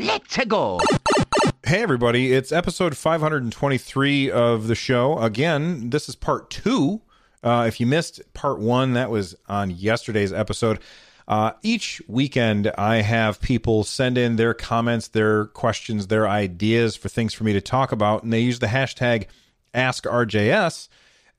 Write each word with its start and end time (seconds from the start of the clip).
Let's 0.00 0.38
go. 0.46 0.80
Hey, 1.62 1.82
everybody. 1.82 2.32
It's 2.32 2.52
episode 2.52 2.96
523 2.96 4.30
of 4.30 4.66
the 4.66 4.74
show. 4.74 5.18
Again, 5.18 5.90
this 5.90 6.08
is 6.08 6.16
part 6.16 6.48
two. 6.48 7.02
Uh, 7.44 7.66
if 7.68 7.80
you 7.80 7.86
missed 7.86 8.22
part 8.32 8.60
one, 8.60 8.94
that 8.94 9.10
was 9.10 9.36
on 9.46 9.68
yesterday's 9.70 10.32
episode. 10.32 10.78
Uh, 11.28 11.52
each 11.62 12.00
weekend, 12.08 12.72
I 12.78 13.02
have 13.02 13.42
people 13.42 13.84
send 13.84 14.16
in 14.16 14.36
their 14.36 14.54
comments, 14.54 15.08
their 15.08 15.44
questions, 15.44 16.06
their 16.06 16.26
ideas 16.26 16.96
for 16.96 17.10
things 17.10 17.34
for 17.34 17.44
me 17.44 17.52
to 17.52 17.60
talk 17.60 17.92
about, 17.92 18.22
and 18.22 18.32
they 18.32 18.40
use 18.40 18.58
the 18.58 18.68
hashtag 18.68 19.26
AskRJS. 19.74 20.88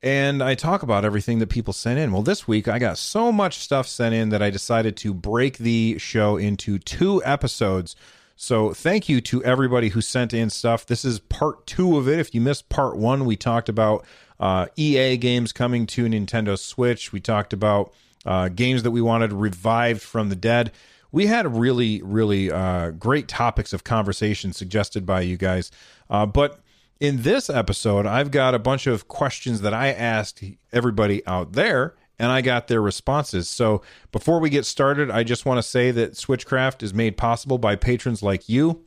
And 0.04 0.43
I 0.43 0.54
talk 0.54 0.84
about 0.84 1.04
everything 1.04 1.39
that 1.39 1.50
people 1.50 1.73
sent 1.73 1.98
in. 1.98 2.12
Well, 2.12 2.21
this 2.21 2.48
week 2.48 2.68
I 2.68 2.78
got 2.78 3.00
so 3.00 3.32
much 3.32 3.57
stuff 3.57 3.88
sent 3.88 4.14
in 4.14 4.30
that 4.30 4.43
I 4.43 4.52
decided 4.52 4.98
to 4.98 5.16
break 5.16 5.57
the 5.57 5.98
show 5.98 6.38
into 6.38 6.78
two 6.78 7.23
episodes. 7.25 7.96
So 8.44 8.73
thank 8.73 9.08
you 9.08 9.21
to 9.21 9.44
everybody 9.44 9.89
who 9.89 10.02
sent 10.02 10.34
in 10.34 10.50
stuff. 10.50 10.88
This 10.88 11.05
is 11.05 11.20
part 11.20 11.68
two 11.68 11.95
of 11.95 12.08
it. 12.08 12.18
If 12.18 12.34
you 12.34 12.41
missed 12.41 12.70
part 12.70 12.98
one, 12.98 13.26
we 13.26 13.36
talked 13.36 13.70
about 13.70 14.04
uh, 14.40 14.66
EA 14.76 15.16
games 15.17 15.54
coming 15.54 15.86
to 15.86 16.05
Nintendo 16.05 16.58
Switch. 16.58 17.14
We 17.14 17.20
talked 17.20 17.54
about 17.54 17.94
uh, 18.26 18.50
games 18.50 18.81
that 18.81 18.90
we 18.90 19.00
wanted 19.00 19.31
revived 19.31 20.02
from 20.02 20.30
the 20.30 20.36
dead. 20.36 20.72
We 21.12 21.27
had 21.27 21.55
really, 21.55 22.02
really 22.02 22.50
uh, 22.50 22.90
great 22.90 23.27
topics 23.27 23.73
of 23.73 23.84
conversation 23.84 24.53
suggested 24.53 25.05
by 25.05 25.22
you 25.22 25.38
guys. 25.38 25.70
Uh, 26.09 26.26
but 26.26 26.62
in 27.00 27.22
this 27.22 27.48
episode, 27.48 28.08
I've 28.08 28.31
got 28.31 28.55
a 28.55 28.59
bunch 28.59 28.88
of 28.88 29.08
questions 29.08 29.62
that 29.62 29.76
I 29.76 29.89
asked 29.89 30.44
everybody 30.73 31.23
out 31.28 31.53
there, 31.53 31.94
and 32.21 32.31
I 32.31 32.41
got 32.41 32.67
their 32.67 32.84
responses. 32.84 33.49
So 33.49 33.81
before 34.11 34.39
we 34.39 34.52
get 34.52 34.67
started, 34.67 35.09
I 35.09 35.23
just 35.23 35.43
want 35.43 35.57
to 35.57 35.63
say 35.63 35.89
that 35.89 36.13
Switchcraft 36.13 36.84
is 36.84 36.94
made 36.94 37.17
possible 37.17 37.57
by 37.57 37.75
patrons 37.75 38.21
like 38.21 38.47
you. 38.47 38.85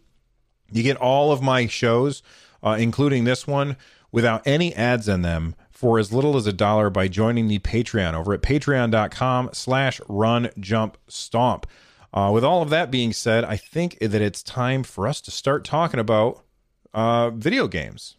You 0.70 0.84
get 0.84 0.96
all 0.98 1.32
of 1.32 1.42
my 1.42 1.66
shows, 1.66 2.22
uh, 2.62 2.76
including 2.78 3.24
this 3.24 3.44
one, 3.44 3.76
without 4.12 4.46
any 4.46 4.72
ads 4.76 5.08
in 5.08 5.22
them 5.22 5.56
for 5.72 5.98
as 5.98 6.12
little 6.12 6.36
as 6.36 6.46
a 6.46 6.52
dollar 6.52 6.90
by 6.90 7.08
joining 7.08 7.48
the 7.48 7.58
Patreon 7.58 8.14
over 8.14 8.32
at 8.32 8.40
patreon.com 8.40 9.50
slash 9.52 10.00
run 10.08 10.50
jump 10.60 10.96
stomp. 11.08 11.66
Uh, 12.12 12.30
with 12.32 12.44
all 12.44 12.62
of 12.62 12.70
that 12.70 12.92
being 12.92 13.12
said, 13.12 13.42
I 13.42 13.56
think 13.56 13.98
that 13.98 14.14
it's 14.22 14.44
time 14.44 14.84
for 14.84 15.08
us 15.08 15.20
to 15.22 15.32
start 15.32 15.64
talking 15.64 15.98
about 15.98 16.44
uh, 16.94 17.30
video 17.30 17.66
games. 17.66 18.14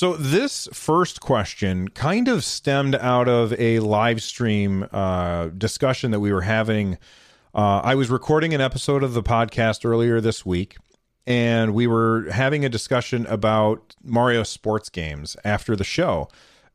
So 0.00 0.14
this 0.14 0.66
first 0.72 1.20
question 1.20 1.88
kind 1.88 2.26
of 2.26 2.42
stemmed 2.42 2.94
out 2.94 3.28
of 3.28 3.52
a 3.60 3.80
live 3.80 4.22
stream 4.22 4.88
uh, 4.92 5.48
discussion 5.48 6.10
that 6.12 6.20
we 6.20 6.32
were 6.32 6.40
having. 6.40 6.96
Uh, 7.54 7.82
I 7.84 7.94
was 7.96 8.08
recording 8.08 8.54
an 8.54 8.62
episode 8.62 9.02
of 9.02 9.12
the 9.12 9.22
podcast 9.22 9.84
earlier 9.84 10.18
this 10.18 10.46
week, 10.46 10.78
and 11.26 11.74
we 11.74 11.86
were 11.86 12.30
having 12.30 12.64
a 12.64 12.70
discussion 12.70 13.26
about 13.26 13.94
Mario 14.02 14.42
sports 14.42 14.88
games 14.88 15.36
after 15.44 15.76
the 15.76 15.84
show 15.84 16.30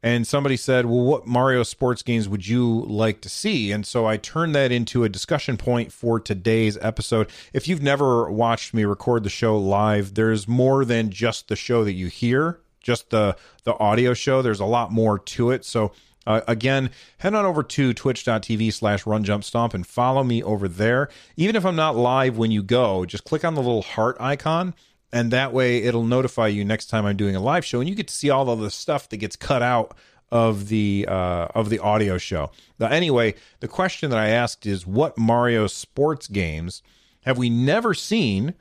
and 0.05 0.27
somebody 0.27 0.55
said, 0.55 0.85
"Well, 0.85 1.03
what 1.03 1.25
Mario 1.25 1.63
sports 1.63 2.03
games 2.03 2.29
would 2.29 2.47
you 2.47 2.81
like 2.81 3.21
to 3.21 3.29
see?" 3.29 3.71
And 3.71 3.87
so 3.87 4.05
I 4.05 4.17
turned 4.17 4.53
that 4.53 4.71
into 4.71 5.03
a 5.03 5.09
discussion 5.09 5.57
point 5.57 5.91
for 5.91 6.19
today's 6.19 6.77
episode. 6.79 7.27
If 7.53 7.67
you've 7.67 7.81
never 7.81 8.29
watched 8.29 8.71
me 8.71 8.85
record 8.85 9.23
the 9.23 9.31
show 9.31 9.57
live, 9.57 10.13
there's 10.13 10.47
more 10.47 10.85
than 10.85 11.09
just 11.09 11.47
the 11.47 11.55
show 11.55 11.83
that 11.83 11.93
you 11.93 12.05
hear, 12.05 12.59
just 12.85 13.09
the 13.09 13.35
the 13.65 13.73
audio 13.73 14.13
show. 14.13 14.41
There's 14.41 14.61
a 14.61 14.65
lot 14.65 14.91
more 14.93 15.19
to 15.19 15.51
it. 15.51 15.65
So 15.65 15.91
uh, 16.25 16.41
again, 16.47 16.91
head 17.17 17.35
on 17.35 17.45
over 17.45 17.61
to 17.61 17.93
twitch.tv 17.93 18.71
slash 18.71 19.05
run 19.05 19.23
jump 19.23 19.43
stomp 19.43 19.73
and 19.73 19.85
follow 19.85 20.23
me 20.23 20.41
over 20.41 20.67
there. 20.67 21.09
Even 21.35 21.55
if 21.55 21.65
I'm 21.65 21.75
not 21.75 21.95
live 21.95 22.37
when 22.37 22.51
you 22.51 22.63
go, 22.63 23.05
just 23.05 23.25
click 23.25 23.43
on 23.43 23.55
the 23.55 23.61
little 23.61 23.81
heart 23.81 24.15
icon 24.19 24.73
and 25.15 25.31
that 25.31 25.53
way 25.53 25.81
it'll 25.83 26.03
notify 26.03 26.47
you 26.47 26.65
next 26.65 26.87
time 26.87 27.05
I'm 27.05 27.15
doing 27.15 27.35
a 27.35 27.39
live 27.39 27.63
show, 27.63 27.79
and 27.79 27.89
you 27.89 27.95
get 27.95 28.09
to 28.09 28.13
see 28.13 28.29
all 28.29 28.49
of 28.49 28.59
the 28.59 28.69
stuff 28.69 29.07
that 29.09 29.17
gets 29.17 29.37
cut 29.37 29.61
out 29.61 29.95
of 30.29 30.67
the 30.67 31.05
uh, 31.07 31.47
of 31.55 31.69
the 31.69 31.79
audio 31.79 32.17
show. 32.17 32.51
Now, 32.79 32.87
anyway, 32.87 33.35
the 33.61 33.69
question 33.69 34.09
that 34.09 34.19
I 34.19 34.27
asked 34.27 34.65
is, 34.65 34.85
what 34.85 35.17
Mario 35.17 35.67
sports 35.67 36.27
games 36.27 36.81
have 37.21 37.37
we 37.37 37.49
never 37.49 37.93
seen 37.93 38.55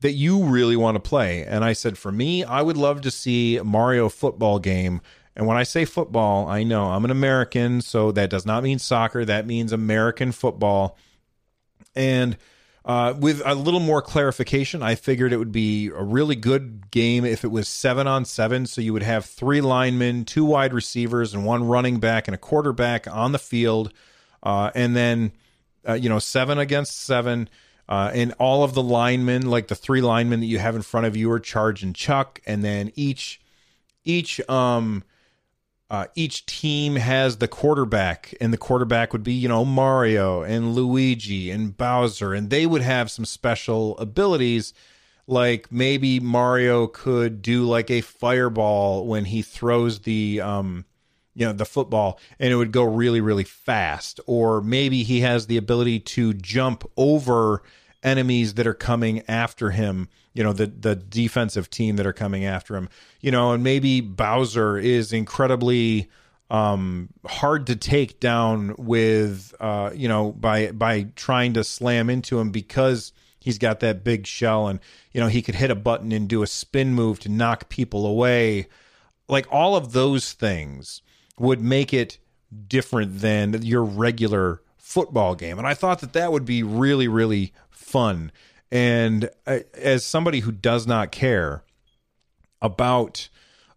that 0.00 0.12
you 0.12 0.44
really 0.44 0.76
want 0.76 0.96
to 0.96 1.00
play? 1.00 1.44
And 1.44 1.64
I 1.64 1.72
said, 1.72 1.98
for 1.98 2.12
me, 2.12 2.44
I 2.44 2.62
would 2.62 2.76
love 2.76 3.02
to 3.02 3.10
see 3.10 3.60
Mario 3.62 4.08
football 4.08 4.58
game. 4.58 5.00
And 5.36 5.46
when 5.46 5.56
I 5.56 5.62
say 5.62 5.84
football, 5.84 6.48
I 6.48 6.64
know 6.64 6.86
I'm 6.86 7.04
an 7.04 7.10
American, 7.10 7.80
so 7.80 8.12
that 8.12 8.30
does 8.30 8.44
not 8.44 8.62
mean 8.62 8.78
soccer. 8.78 9.24
That 9.24 9.46
means 9.46 9.72
American 9.72 10.32
football. 10.32 10.98
And 11.94 12.36
uh, 12.84 13.14
with 13.16 13.42
a 13.44 13.54
little 13.54 13.80
more 13.80 14.02
clarification, 14.02 14.82
I 14.82 14.94
figured 14.94 15.32
it 15.32 15.36
would 15.36 15.52
be 15.52 15.88
a 15.88 16.02
really 16.02 16.34
good 16.34 16.90
game 16.90 17.24
if 17.24 17.44
it 17.44 17.48
was 17.48 17.68
seven 17.68 18.06
on 18.06 18.24
seven. 18.24 18.66
So 18.66 18.80
you 18.80 18.92
would 18.92 19.02
have 19.02 19.24
three 19.24 19.60
linemen, 19.60 20.24
two 20.24 20.44
wide 20.44 20.72
receivers, 20.72 21.34
and 21.34 21.44
one 21.44 21.66
running 21.66 22.00
back 22.00 22.26
and 22.26 22.34
a 22.34 22.38
quarterback 22.38 23.06
on 23.06 23.32
the 23.32 23.38
field. 23.38 23.92
Uh, 24.42 24.70
and 24.74 24.96
then, 24.96 25.32
uh, 25.88 25.92
you 25.92 26.08
know, 26.08 26.18
seven 26.18 26.58
against 26.58 26.98
seven. 27.00 27.48
Uh, 27.90 28.12
and 28.14 28.32
all 28.38 28.62
of 28.62 28.72
the 28.72 28.82
linemen, 28.82 29.50
like 29.50 29.66
the 29.66 29.74
three 29.74 30.00
linemen 30.00 30.38
that 30.38 30.46
you 30.46 30.60
have 30.60 30.76
in 30.76 30.82
front 30.82 31.06
of 31.06 31.16
you, 31.16 31.28
are 31.32 31.40
Chargin' 31.40 31.92
Chuck. 31.92 32.40
And 32.46 32.62
then 32.62 32.92
each, 32.94 33.40
each, 34.04 34.40
um, 34.48 35.02
uh, 35.90 36.06
each 36.14 36.46
team 36.46 36.94
has 36.94 37.38
the 37.38 37.48
quarterback, 37.48 38.32
and 38.40 38.52
the 38.52 38.56
quarterback 38.56 39.12
would 39.12 39.24
be, 39.24 39.32
you 39.32 39.48
know, 39.48 39.64
Mario 39.64 40.42
and 40.42 40.72
Luigi 40.72 41.50
and 41.50 41.76
Bowser, 41.76 42.32
and 42.32 42.48
they 42.48 42.64
would 42.64 42.82
have 42.82 43.10
some 43.10 43.24
special 43.24 43.98
abilities. 43.98 44.72
Like 45.26 45.72
maybe 45.72 46.20
Mario 46.20 46.86
could 46.86 47.42
do 47.42 47.64
like 47.64 47.90
a 47.90 48.02
fireball 48.02 49.04
when 49.04 49.24
he 49.24 49.42
throws 49.42 50.00
the, 50.00 50.40
um, 50.40 50.84
you 51.34 51.44
know, 51.44 51.52
the 51.52 51.64
football, 51.64 52.20
and 52.38 52.52
it 52.52 52.56
would 52.56 52.70
go 52.70 52.84
really, 52.84 53.20
really 53.20 53.42
fast. 53.42 54.20
Or 54.26 54.60
maybe 54.60 55.02
he 55.02 55.22
has 55.22 55.48
the 55.48 55.56
ability 55.56 55.98
to 56.00 56.34
jump 56.34 56.88
over 56.96 57.64
enemies 58.02 58.54
that 58.54 58.66
are 58.66 58.74
coming 58.74 59.22
after 59.28 59.70
him 59.70 60.08
you 60.32 60.42
know 60.42 60.52
the 60.52 60.66
the 60.66 60.94
defensive 60.94 61.68
team 61.68 61.96
that 61.96 62.06
are 62.06 62.12
coming 62.12 62.44
after 62.44 62.76
him 62.76 62.88
you 63.20 63.30
know 63.30 63.52
and 63.52 63.62
maybe 63.62 64.00
Bowser 64.00 64.78
is 64.78 65.12
incredibly 65.12 66.08
um, 66.50 67.08
hard 67.26 67.68
to 67.68 67.76
take 67.76 68.18
down 68.18 68.74
with 68.76 69.54
uh, 69.60 69.90
you 69.94 70.08
know 70.08 70.32
by 70.32 70.72
by 70.72 71.06
trying 71.14 71.52
to 71.54 71.64
slam 71.64 72.10
into 72.10 72.40
him 72.40 72.50
because 72.50 73.12
he's 73.38 73.58
got 73.58 73.80
that 73.80 74.04
big 74.04 74.26
shell 74.26 74.66
and 74.66 74.80
you 75.12 75.20
know 75.20 75.28
he 75.28 75.42
could 75.42 75.54
hit 75.54 75.70
a 75.70 75.76
button 75.76 76.12
and 76.12 76.28
do 76.28 76.42
a 76.42 76.46
spin 76.46 76.92
move 76.92 77.20
to 77.20 77.28
knock 77.28 77.68
people 77.68 78.04
away. 78.04 78.68
Like 79.28 79.46
all 79.50 79.76
of 79.76 79.92
those 79.92 80.32
things 80.32 81.02
would 81.38 81.60
make 81.60 81.94
it 81.94 82.18
different 82.66 83.20
than 83.20 83.62
your 83.62 83.84
regular 83.84 84.60
football 84.90 85.34
game 85.34 85.58
and 85.58 85.66
i 85.66 85.74
thought 85.74 86.00
that 86.00 86.12
that 86.12 86.32
would 86.32 86.44
be 86.44 86.62
really 86.62 87.06
really 87.08 87.52
fun. 87.90 88.30
And 88.70 89.28
I, 89.46 89.64
as 89.74 90.04
somebody 90.04 90.40
who 90.40 90.52
does 90.52 90.86
not 90.86 91.10
care 91.10 91.64
about, 92.62 93.28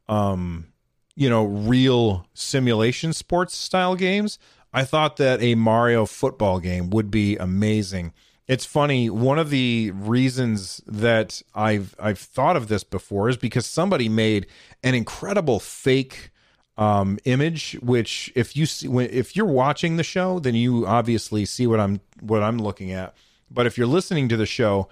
um, 0.07 0.67
you 1.15 1.29
know, 1.29 1.43
real 1.43 2.27
simulation 2.33 3.11
sports 3.11 3.55
style 3.55 3.95
games, 3.95 4.37
I 4.71 4.83
thought 4.83 5.17
that 5.17 5.41
a 5.41 5.55
Mario 5.55 6.05
football 6.05 6.59
game 6.59 6.91
would 6.91 7.09
be 7.09 7.37
amazing. 7.37 8.13
It's 8.47 8.65
funny. 8.65 9.09
One 9.09 9.39
of 9.39 9.49
the 9.49 9.91
reasons 9.91 10.81
that 10.85 11.41
I've 11.55 11.95
I've 11.97 12.19
thought 12.19 12.55
of 12.55 12.67
this 12.67 12.83
before 12.83 13.29
is 13.29 13.37
because 13.37 13.65
somebody 13.65 14.09
made 14.09 14.47
an 14.83 14.93
incredible 14.93 15.59
fake 15.59 16.29
um, 16.77 17.19
image. 17.25 17.77
Which, 17.81 18.31
if 18.35 18.55
you 18.55 18.65
see, 18.65 18.87
when, 18.87 19.09
if 19.09 19.35
you're 19.35 19.45
watching 19.45 19.97
the 19.97 20.03
show, 20.03 20.39
then 20.39 20.55
you 20.55 20.85
obviously 20.85 21.45
see 21.45 21.67
what 21.67 21.79
I'm 21.79 22.01
what 22.19 22.43
I'm 22.43 22.57
looking 22.57 22.91
at. 22.91 23.15
But 23.49 23.67
if 23.67 23.77
you're 23.77 23.87
listening 23.87 24.29
to 24.29 24.37
the 24.37 24.45
show, 24.45 24.89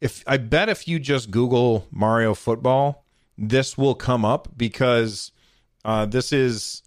if 0.00 0.24
I 0.26 0.36
bet 0.36 0.68
if 0.68 0.88
you 0.88 0.98
just 0.98 1.30
Google 1.30 1.86
Mario 1.90 2.34
football, 2.34 3.04
this 3.38 3.78
will 3.78 3.94
come 3.94 4.24
up 4.24 4.48
because 4.56 5.32
uh, 5.84 6.06
this 6.06 6.32
is 6.32 6.82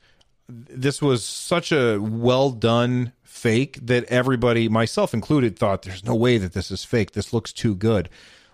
this 0.48 1.01
was 1.01 1.24
such 1.24 1.71
a 1.71 1.98
well 1.98 2.51
done 2.51 3.13
fake 3.24 3.80
that 3.81 4.06
everybody, 4.06 4.69
myself 4.69 5.13
included, 5.13 5.57
thought 5.57 5.81
there's 5.81 6.04
no 6.04 6.15
way 6.15 6.38
that 6.38 6.54
this 6.54 6.71
is 6.71 6.83
fake. 6.83 7.12
This 7.12 7.33
looks 7.33 7.51
too 7.51 7.75
good. 7.75 8.09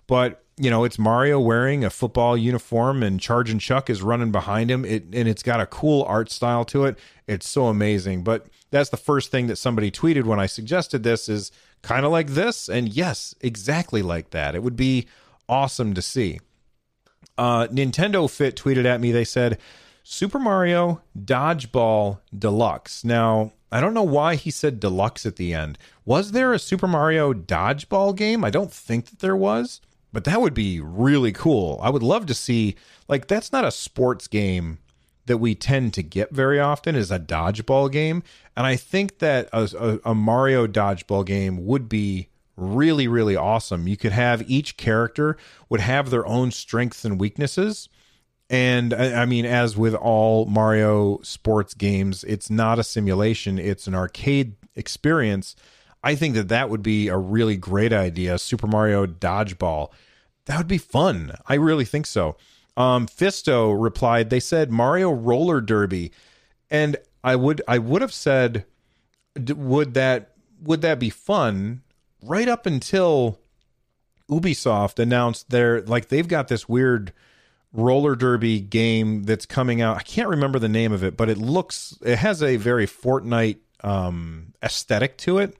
But 0.07 0.43
you 0.57 0.69
know, 0.69 0.83
it's 0.83 0.99
Mario 0.99 1.39
wearing 1.39 1.83
a 1.83 1.89
football 1.89 2.37
uniform 2.37 3.03
and 3.03 3.19
Chargin' 3.19 3.59
Chuck 3.59 3.89
is 3.89 4.01
running 4.01 4.31
behind 4.31 4.69
him. 4.69 4.85
It 4.85 5.03
and 5.13 5.27
it's 5.27 5.43
got 5.43 5.59
a 5.59 5.65
cool 5.65 6.03
art 6.03 6.29
style 6.29 6.65
to 6.65 6.85
it. 6.85 6.97
It's 7.27 7.47
so 7.47 7.67
amazing. 7.67 8.23
But 8.23 8.47
that's 8.69 8.89
the 8.89 8.97
first 8.97 9.31
thing 9.31 9.47
that 9.47 9.55
somebody 9.57 9.91
tweeted 9.91 10.25
when 10.25 10.39
I 10.39 10.45
suggested 10.45 11.03
this 11.03 11.27
is 11.29 11.51
kind 11.81 12.05
of 12.05 12.11
like 12.11 12.27
this. 12.27 12.69
And 12.69 12.89
yes, 12.89 13.33
exactly 13.41 14.01
like 14.01 14.31
that. 14.31 14.55
It 14.55 14.63
would 14.63 14.75
be 14.75 15.07
awesome 15.49 15.93
to 15.93 16.01
see. 16.01 16.39
Uh, 17.37 17.67
Nintendo 17.67 18.29
Fit 18.29 18.55
tweeted 18.55 18.85
at 18.85 19.01
me. 19.01 19.11
They 19.11 19.23
said, 19.25 19.57
Super 20.03 20.39
Mario 20.39 21.01
Dodgeball 21.17 22.19
Deluxe. 22.37 23.03
Now, 23.03 23.53
I 23.71 23.79
don't 23.79 23.93
know 23.93 24.03
why 24.03 24.35
he 24.35 24.51
said 24.51 24.79
deluxe 24.79 25.25
at 25.25 25.37
the 25.37 25.53
end. 25.53 25.77
Was 26.03 26.33
there 26.33 26.53
a 26.53 26.59
Super 26.59 26.87
Mario 26.87 27.33
dodgeball 27.33 28.15
game? 28.15 28.43
I 28.43 28.49
don't 28.49 28.71
think 28.71 29.05
that 29.05 29.19
there 29.19 29.35
was, 29.35 29.79
but 30.11 30.23
that 30.25 30.41
would 30.41 30.53
be 30.53 30.79
really 30.79 31.31
cool. 31.31 31.79
I 31.81 31.89
would 31.89 32.03
love 32.03 32.25
to 32.27 32.33
see 32.33 32.75
like 33.07 33.27
that's 33.27 33.51
not 33.51 33.65
a 33.65 33.71
sports 33.71 34.27
game 34.27 34.79
that 35.25 35.37
we 35.37 35.55
tend 35.55 35.93
to 35.93 36.03
get 36.03 36.31
very 36.31 36.59
often 36.59 36.95
is 36.95 37.11
a 37.11 37.19
dodgeball 37.19 37.91
game, 37.91 38.23
and 38.55 38.65
I 38.65 38.75
think 38.75 39.19
that 39.19 39.49
a, 39.53 39.69
a, 40.05 40.11
a 40.11 40.15
Mario 40.15 40.67
dodgeball 40.67 41.25
game 41.25 41.65
would 41.65 41.87
be 41.87 42.29
really 42.55 43.07
really 43.07 43.35
awesome. 43.35 43.87
You 43.87 43.97
could 43.97 44.11
have 44.11 44.49
each 44.49 44.77
character 44.77 45.37
would 45.69 45.81
have 45.81 46.09
their 46.09 46.25
own 46.25 46.51
strengths 46.51 47.05
and 47.05 47.19
weaknesses 47.19 47.89
and 48.51 48.93
I, 48.93 49.23
mean, 49.23 49.45
as 49.45 49.77
with 49.77 49.95
all 49.95 50.45
Mario 50.45 51.21
sports 51.21 51.73
games, 51.73 52.25
it's 52.25 52.49
not 52.49 52.79
a 52.79 52.83
simulation, 52.83 53.57
it's 53.57 53.87
an 53.87 53.95
arcade 53.95 54.55
experience. 54.75 55.55
I 56.03 56.15
think 56.15 56.35
that 56.35 56.49
that 56.49 56.69
would 56.69 56.81
be 56.81 57.07
a 57.07 57.17
really 57.17 57.57
great 57.57 57.93
idea. 57.93 58.37
Super 58.39 58.67
Mario 58.67 59.05
Dodgeball. 59.05 59.89
That 60.45 60.57
would 60.57 60.67
be 60.67 60.77
fun. 60.77 61.35
I 61.47 61.55
really 61.55 61.85
think 61.85 62.05
so. 62.05 62.37
Um, 62.75 63.05
Fisto 63.05 63.75
replied, 63.79 64.29
they 64.29 64.39
said 64.39 64.71
Mario 64.71 65.11
Roller 65.11 65.61
Derby. 65.61 66.11
And 66.69 66.97
I 67.23 67.35
would 67.35 67.61
I 67.67 67.77
would 67.77 68.01
have 68.01 68.13
said 68.13 68.65
would 69.35 69.93
that 69.93 70.31
would 70.61 70.81
that 70.81 70.99
be 70.99 71.09
fun 71.09 71.81
right 72.23 72.47
up 72.47 72.65
until 72.65 73.39
Ubisoft 74.29 74.99
announced 74.99 75.49
their 75.49 75.81
like 75.81 76.07
they've 76.07 76.27
got 76.27 76.47
this 76.47 76.67
weird 76.67 77.13
roller 77.73 78.15
derby 78.15 78.59
game 78.59 79.23
that's 79.23 79.45
coming 79.45 79.81
out. 79.81 79.97
I 79.97 80.03
can't 80.03 80.29
remember 80.29 80.59
the 80.59 80.69
name 80.69 80.91
of 80.91 81.03
it, 81.03 81.15
but 81.15 81.29
it 81.29 81.37
looks 81.37 81.97
it 82.01 82.17
has 82.17 82.41
a 82.41 82.57
very 82.57 82.87
Fortnite 82.87 83.57
um, 83.83 84.53
aesthetic 84.63 85.17
to 85.19 85.39
it, 85.39 85.55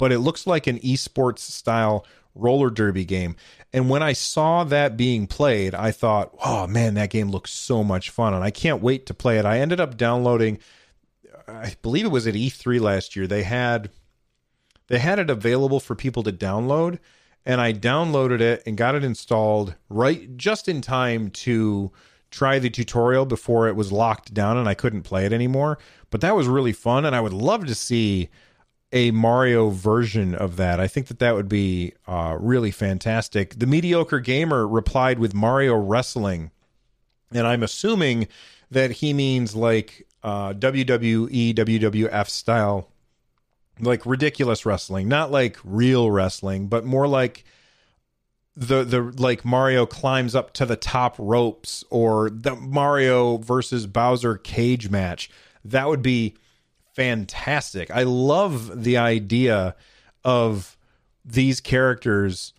but 0.00 0.10
it 0.10 0.20
looks 0.20 0.46
like 0.46 0.66
an 0.66 0.78
esports 0.78 1.40
style 1.40 2.06
roller 2.34 2.70
derby 2.70 3.04
game. 3.04 3.36
And 3.70 3.90
when 3.90 4.02
I 4.02 4.14
saw 4.14 4.64
that 4.64 4.96
being 4.96 5.26
played, 5.26 5.74
I 5.74 5.90
thought, 5.90 6.34
"Oh 6.42 6.66
man, 6.66 6.94
that 6.94 7.10
game 7.10 7.30
looks 7.30 7.52
so 7.52 7.84
much 7.84 8.08
fun!" 8.08 8.32
And 8.32 8.42
I 8.42 8.50
can't 8.50 8.82
wait 8.82 9.04
to 9.06 9.14
play 9.14 9.38
it. 9.38 9.44
I 9.44 9.60
ended 9.60 9.78
up 9.78 9.98
downloading. 9.98 10.58
I 11.46 11.74
believe 11.82 12.06
it 12.06 12.10
was 12.10 12.26
at 12.26 12.34
E3 12.34 12.80
last 12.80 13.14
year. 13.14 13.26
They 13.26 13.42
had 13.42 13.90
they 14.88 14.98
had 14.98 15.18
it 15.18 15.28
available 15.28 15.80
for 15.80 15.94
people 15.94 16.22
to 16.22 16.32
download 16.32 16.98
and 17.44 17.60
I 17.60 17.72
downloaded 17.72 18.40
it 18.40 18.62
and 18.66 18.76
got 18.76 18.94
it 18.94 19.04
installed 19.04 19.74
right 19.88 20.36
just 20.36 20.68
in 20.68 20.80
time 20.80 21.30
to 21.30 21.92
try 22.30 22.58
the 22.58 22.70
tutorial 22.70 23.26
before 23.26 23.68
it 23.68 23.76
was 23.76 23.92
locked 23.92 24.32
down 24.32 24.56
and 24.56 24.68
I 24.68 24.74
couldn't 24.74 25.02
play 25.02 25.26
it 25.26 25.32
anymore. 25.32 25.78
But 26.10 26.20
that 26.22 26.36
was 26.36 26.48
really 26.48 26.72
fun, 26.72 27.04
and 27.04 27.14
I 27.14 27.20
would 27.20 27.32
love 27.32 27.66
to 27.66 27.74
see 27.74 28.30
a 28.92 29.10
Mario 29.12 29.70
version 29.70 30.34
of 30.34 30.56
that. 30.56 30.80
I 30.80 30.88
think 30.88 31.06
that 31.06 31.18
that 31.20 31.34
would 31.34 31.48
be 31.48 31.94
uh, 32.06 32.36
really 32.40 32.70
fantastic. 32.70 33.58
The 33.58 33.66
mediocre 33.66 34.20
gamer 34.20 34.66
replied 34.66 35.18
with 35.18 35.34
Mario 35.34 35.76
Wrestling, 35.76 36.50
and 37.32 37.46
I'm 37.46 37.62
assuming 37.62 38.26
that 38.70 38.90
he 38.90 39.12
means 39.12 39.54
like 39.54 40.06
uh, 40.22 40.52
WWE, 40.54 41.54
WWF 41.54 42.28
style 42.28 42.88
like 43.82 44.04
ridiculous 44.04 44.66
wrestling, 44.66 45.08
not 45.08 45.30
like 45.30 45.56
real 45.64 46.10
wrestling, 46.10 46.68
but 46.68 46.84
more 46.84 47.08
like 47.08 47.44
the 48.56 48.84
the 48.84 49.00
like 49.00 49.44
Mario 49.44 49.86
climbs 49.86 50.34
up 50.34 50.52
to 50.54 50.66
the 50.66 50.76
top 50.76 51.14
ropes 51.18 51.84
or 51.90 52.30
the 52.30 52.54
Mario 52.54 53.38
versus 53.38 53.86
Bowser 53.86 54.36
cage 54.36 54.90
match. 54.90 55.30
That 55.64 55.88
would 55.88 56.02
be 56.02 56.36
fantastic. 56.94 57.90
I 57.90 58.02
love 58.02 58.82
the 58.82 58.96
idea 58.96 59.74
of 60.24 60.76
these 61.24 61.60
characters 61.60 62.52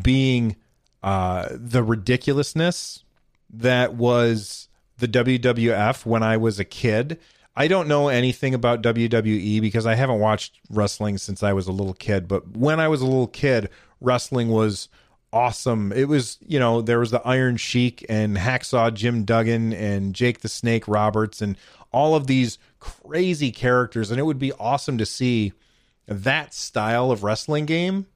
being 0.00 0.56
uh, 1.02 1.48
the 1.50 1.82
ridiculousness 1.82 3.04
that 3.52 3.94
was 3.94 4.68
the 4.98 5.08
WWF 5.08 6.04
when 6.06 6.22
I 6.22 6.36
was 6.36 6.60
a 6.60 6.64
kid 6.64 7.18
I 7.56 7.68
don't 7.68 7.88
know 7.88 8.08
anything 8.08 8.54
about 8.54 8.82
WWE 8.82 9.60
because 9.60 9.84
I 9.84 9.94
haven't 9.94 10.20
watched 10.20 10.60
wrestling 10.70 11.18
since 11.18 11.42
I 11.42 11.52
was 11.52 11.66
a 11.66 11.72
little 11.72 11.94
kid. 11.94 12.28
But 12.28 12.56
when 12.56 12.78
I 12.78 12.88
was 12.88 13.02
a 13.02 13.06
little 13.06 13.26
kid, 13.26 13.68
wrestling 14.00 14.48
was 14.48 14.88
awesome. 15.32 15.92
It 15.92 16.08
was, 16.08 16.38
you 16.46 16.58
know, 16.58 16.80
there 16.80 16.98
was 16.98 17.10
the 17.10 17.26
Iron 17.26 17.56
Sheik 17.56 18.04
and 18.08 18.36
Hacksaw 18.36 18.92
Jim 18.94 19.24
Duggan 19.24 19.72
and 19.72 20.14
Jake 20.14 20.40
the 20.40 20.48
Snake 20.48 20.86
Roberts 20.88 21.40
and 21.40 21.56
all 21.92 22.14
of 22.14 22.26
these 22.26 22.58
crazy 22.78 23.50
characters. 23.50 24.10
And 24.10 24.18
it 24.18 24.24
would 24.24 24.38
be 24.38 24.52
awesome 24.52 24.98
to 24.98 25.06
see 25.06 25.52
that 26.06 26.52
style 26.54 27.10
of 27.10 27.22
wrestling 27.22 27.66
game, 27.66 28.06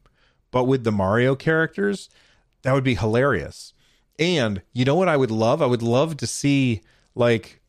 but 0.51 0.65
with 0.65 0.85
the 0.85 0.93
Mario 0.93 1.35
characters. 1.35 2.09
That 2.63 2.73
would 2.73 2.85
be 2.85 2.95
hilarious. 2.95 3.75
And 4.19 4.63
you 4.73 4.85
know 4.85 4.95
what 4.95 5.09
I 5.09 5.17
would 5.17 5.31
love? 5.31 5.61
I 5.61 5.67
would 5.67 5.83
love 5.83 6.17
to 6.19 6.27
see 6.27 6.83
like 7.15 7.61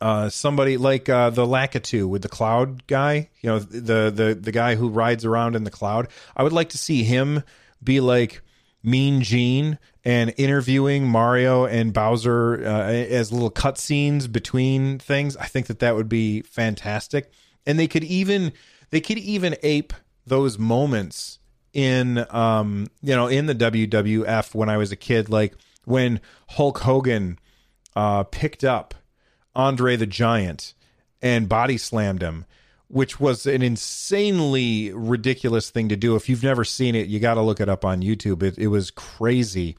uh, 0.00 0.28
somebody 0.28 0.76
like 0.76 1.08
uh, 1.08 1.30
the 1.30 1.46
Lakitu 1.46 2.08
with 2.08 2.22
the 2.22 2.28
cloud 2.28 2.86
guy, 2.86 3.30
you 3.40 3.50
know, 3.50 3.58
the 3.58 4.10
the 4.10 4.38
the 4.40 4.52
guy 4.52 4.74
who 4.74 4.88
rides 4.88 5.24
around 5.24 5.56
in 5.56 5.64
the 5.64 5.70
cloud. 5.70 6.08
I 6.36 6.42
would 6.42 6.52
like 6.52 6.70
to 6.70 6.78
see 6.78 7.02
him 7.02 7.42
be 7.86 8.00
like 8.00 8.42
Mean 8.82 9.22
Gene 9.22 9.78
and 10.04 10.32
interviewing 10.36 11.08
Mario 11.08 11.64
and 11.64 11.92
Bowser 11.92 12.62
uh, 12.64 12.90
as 12.90 13.32
little 13.32 13.50
cutscenes 13.50 14.30
between 14.30 14.98
things. 14.98 15.36
I 15.38 15.46
think 15.46 15.66
that 15.66 15.78
that 15.78 15.96
would 15.96 16.08
be 16.08 16.42
fantastic, 16.42 17.32
and 17.64 17.78
they 17.78 17.88
could 17.88 18.04
even 18.04 18.52
they 18.90 19.00
could 19.00 19.18
even 19.18 19.56
ape 19.62 19.94
those 20.26 20.58
moments 20.58 21.38
in 21.72 22.24
um 22.30 22.86
you 23.02 23.14
know 23.16 23.26
in 23.26 23.46
the 23.46 23.54
WWF 23.54 24.54
when 24.54 24.68
I 24.68 24.76
was 24.76 24.92
a 24.92 24.96
kid, 24.96 25.30
like 25.30 25.54
when 25.84 26.20
Hulk 26.50 26.78
Hogan 26.78 27.38
uh, 27.96 28.24
picked 28.24 28.62
up 28.62 28.94
Andre 29.54 29.96
the 29.96 30.06
Giant 30.06 30.74
and 31.22 31.48
body 31.48 31.78
slammed 31.78 32.22
him, 32.22 32.44
which 32.88 33.18
was 33.18 33.46
an 33.46 33.62
insanely 33.62 34.92
ridiculous 34.92 35.70
thing 35.70 35.88
to 35.88 35.96
do. 35.96 36.14
If 36.14 36.28
you've 36.28 36.42
never 36.42 36.64
seen 36.64 36.94
it, 36.94 37.08
you 37.08 37.18
got 37.18 37.34
to 37.34 37.42
look 37.42 37.60
it 37.60 37.68
up 37.68 37.84
on 37.84 38.00
YouTube. 38.00 38.42
It, 38.42 38.58
it 38.58 38.68
was 38.68 38.90
crazy. 38.90 39.76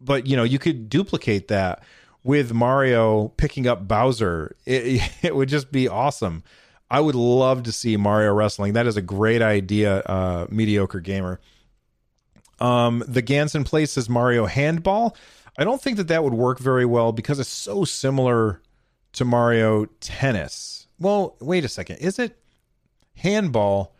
But, 0.00 0.26
you 0.26 0.36
know, 0.36 0.44
you 0.44 0.58
could 0.58 0.88
duplicate 0.88 1.48
that 1.48 1.82
with 2.24 2.52
Mario 2.52 3.28
picking 3.28 3.66
up 3.66 3.86
Bowser. 3.86 4.56
It, 4.66 5.02
it 5.22 5.36
would 5.36 5.48
just 5.48 5.70
be 5.72 5.88
awesome. 5.88 6.42
I 6.90 7.00
would 7.00 7.14
love 7.14 7.64
to 7.64 7.72
see 7.72 7.96
Mario 7.96 8.32
wrestling. 8.32 8.72
That 8.72 8.86
is 8.86 8.96
a 8.96 9.02
great 9.02 9.42
idea, 9.42 9.98
uh, 10.00 10.46
mediocre 10.48 11.00
gamer. 11.00 11.40
Um, 12.60 13.04
the 13.06 13.22
Ganson 13.22 13.64
Plays 13.64 13.96
is 13.96 14.08
Mario 14.08 14.46
handball. 14.46 15.16
I 15.58 15.64
don't 15.64 15.82
think 15.82 15.96
that 15.98 16.08
that 16.08 16.24
would 16.24 16.34
work 16.34 16.58
very 16.58 16.86
well 16.86 17.12
because 17.12 17.38
it's 17.40 17.48
so 17.48 17.84
similar 17.84 18.62
to 19.12 19.24
Mario 19.24 19.86
Tennis. 20.00 20.77
Well, 20.98 21.36
wait 21.40 21.64
a 21.64 21.68
second. 21.68 21.96
Is 21.96 22.18
it 22.18 22.38
handball? 23.16 23.94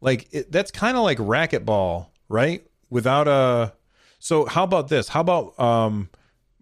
Like 0.00 0.28
it, 0.32 0.52
that's 0.52 0.70
kind 0.70 0.96
of 0.96 1.02
like 1.02 1.18
racquetball, 1.18 2.08
right? 2.28 2.66
Without 2.90 3.28
a. 3.28 3.72
So 4.18 4.46
how 4.46 4.64
about 4.64 4.88
this? 4.88 5.08
How 5.08 5.20
about 5.20 5.58
um, 5.58 6.08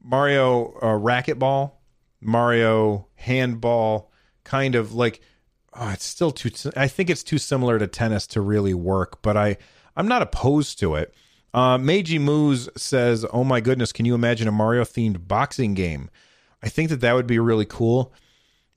Mario 0.02 0.72
uh, 0.80 0.98
racquetball, 0.98 1.72
Mario 2.20 3.06
handball? 3.16 4.12
Kind 4.44 4.74
of 4.74 4.94
like 4.94 5.20
oh, 5.74 5.90
it's 5.90 6.04
still 6.04 6.30
too. 6.30 6.50
I 6.76 6.88
think 6.88 7.10
it's 7.10 7.22
too 7.22 7.38
similar 7.38 7.78
to 7.78 7.86
tennis 7.86 8.26
to 8.28 8.40
really 8.40 8.74
work, 8.74 9.22
but 9.22 9.36
I 9.36 9.56
I'm 9.96 10.08
not 10.08 10.22
opposed 10.22 10.78
to 10.80 10.94
it. 10.94 11.14
Uh, 11.52 11.78
Meiji 11.78 12.18
Moose 12.18 12.68
says, 12.76 13.26
"Oh 13.32 13.44
my 13.44 13.60
goodness, 13.60 13.92
can 13.92 14.04
you 14.06 14.14
imagine 14.14 14.48
a 14.48 14.52
Mario 14.52 14.84
themed 14.84 15.26
boxing 15.26 15.74
game?" 15.74 16.10
I 16.62 16.68
think 16.68 16.90
that 16.90 17.00
that 17.00 17.14
would 17.14 17.26
be 17.26 17.38
really 17.38 17.64
cool. 17.64 18.12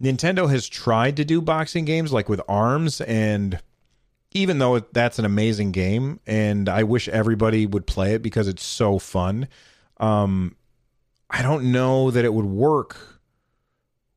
Nintendo 0.03 0.49
has 0.49 0.67
tried 0.67 1.15
to 1.17 1.25
do 1.25 1.41
boxing 1.41 1.85
games 1.85 2.11
like 2.11 2.27
with 2.27 2.41
Arms, 2.47 2.99
and 3.01 3.59
even 4.31 4.59
though 4.59 4.79
that's 4.79 5.17
an 5.17 5.25
amazing 5.25 5.71
game, 5.71 6.19
and 6.27 6.67
I 6.67 6.83
wish 6.83 7.07
everybody 7.07 7.65
would 7.65 7.87
play 7.87 8.13
it 8.13 8.21
because 8.21 8.49
it's 8.49 8.65
so 8.65 8.99
fun, 8.99 9.47
um, 9.97 10.57
I 11.29 11.41
don't 11.41 11.71
know 11.71 12.11
that 12.11 12.25
it 12.25 12.33
would 12.33 12.45
work 12.45 12.97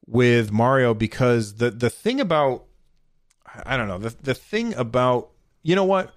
with 0.06 0.50
Mario 0.52 0.92
because 0.92 1.54
the 1.54 1.70
the 1.70 1.90
thing 1.90 2.20
about 2.20 2.64
I 3.64 3.76
don't 3.76 3.88
know 3.88 3.98
the 3.98 4.14
the 4.22 4.34
thing 4.34 4.74
about 4.74 5.30
you 5.62 5.74
know 5.74 5.84
what 5.84 6.14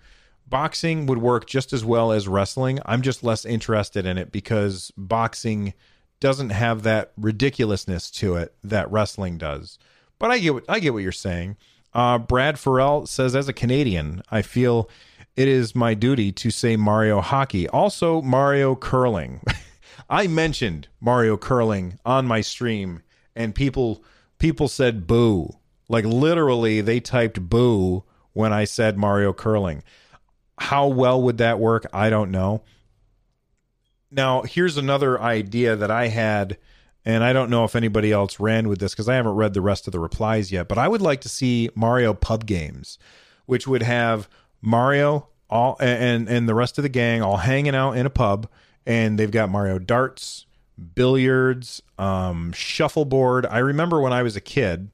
boxing 0.47 1.05
would 1.05 1.19
work 1.19 1.45
just 1.45 1.73
as 1.73 1.85
well 1.85 2.11
as 2.11 2.27
wrestling. 2.27 2.79
I'm 2.85 3.01
just 3.01 3.23
less 3.23 3.45
interested 3.45 4.05
in 4.05 4.17
it 4.17 4.31
because 4.31 4.91
boxing 4.97 5.73
doesn't 6.19 6.49
have 6.49 6.83
that 6.83 7.11
ridiculousness 7.17 8.11
to 8.11 8.35
it 8.35 8.53
that 8.63 8.91
wrestling 8.91 9.37
does. 9.37 9.79
But 10.17 10.31
I 10.31 10.39
get 10.39 10.53
what, 10.53 10.65
I 10.67 10.79
get 10.79 10.93
what 10.93 11.03
you're 11.03 11.11
saying. 11.11 11.57
Uh, 11.93 12.17
Brad 12.17 12.59
Farrell 12.59 13.07
says, 13.07 13.35
as 13.35 13.47
a 13.47 13.53
Canadian, 13.53 14.21
I 14.29 14.41
feel 14.41 14.89
it 15.35 15.47
is 15.47 15.75
my 15.75 15.93
duty 15.93 16.31
to 16.33 16.51
say 16.51 16.75
Mario 16.75 17.21
hockey, 17.21 17.67
also 17.69 18.21
Mario 18.21 18.75
curling. 18.75 19.41
I 20.09 20.27
mentioned 20.27 20.87
Mario 20.99 21.37
curling 21.37 21.99
on 22.05 22.25
my 22.25 22.41
stream, 22.41 23.03
and 23.35 23.55
people 23.55 24.03
people 24.37 24.67
said 24.67 25.07
boo. 25.07 25.55
Like 25.87 26.05
literally, 26.05 26.81
they 26.81 26.99
typed 26.99 27.41
boo 27.49 28.03
when 28.33 28.51
I 28.51 28.65
said 28.65 28.97
Mario 28.97 29.33
curling. 29.33 29.83
How 30.57 30.87
well 30.87 31.21
would 31.21 31.37
that 31.37 31.59
work? 31.59 31.85
I 31.93 32.09
don't 32.09 32.31
know. 32.31 32.63
Now, 34.11 34.41
here's 34.41 34.77
another 34.77 35.21
idea 35.21 35.75
that 35.75 35.91
I 35.91 36.07
had, 36.07 36.57
and 37.05 37.23
I 37.23 37.31
don't 37.31 37.49
know 37.49 37.63
if 37.63 37.75
anybody 37.75 38.11
else 38.11 38.39
ran 38.39 38.67
with 38.67 38.79
this 38.79 38.93
because 38.93 39.07
I 39.07 39.15
haven't 39.15 39.33
read 39.33 39.53
the 39.53 39.61
rest 39.61 39.87
of 39.87 39.93
the 39.93 39.99
replies 39.99 40.51
yet, 40.51 40.67
but 40.67 40.77
I 40.77 40.87
would 40.87 41.01
like 41.01 41.21
to 41.21 41.29
see 41.29 41.69
Mario 41.75 42.13
pub 42.13 42.45
games, 42.45 42.97
which 43.45 43.67
would 43.67 43.83
have 43.83 44.27
Mario 44.61 45.27
all 45.49 45.77
and 45.79 46.29
and 46.29 46.47
the 46.47 46.53
rest 46.53 46.77
of 46.77 46.83
the 46.83 46.89
gang 46.89 47.21
all 47.21 47.37
hanging 47.37 47.75
out 47.75 47.93
in 47.93 48.05
a 48.05 48.09
pub, 48.09 48.47
and 48.85 49.19
they've 49.19 49.31
got 49.31 49.49
Mario 49.49 49.79
darts, 49.79 50.45
billiards, 50.95 51.81
um, 51.97 52.51
shuffleboard. 52.53 53.45
I 53.45 53.59
remember 53.59 54.01
when 54.01 54.13
I 54.13 54.23
was 54.23 54.35
a 54.35 54.41
kid, 54.41 54.89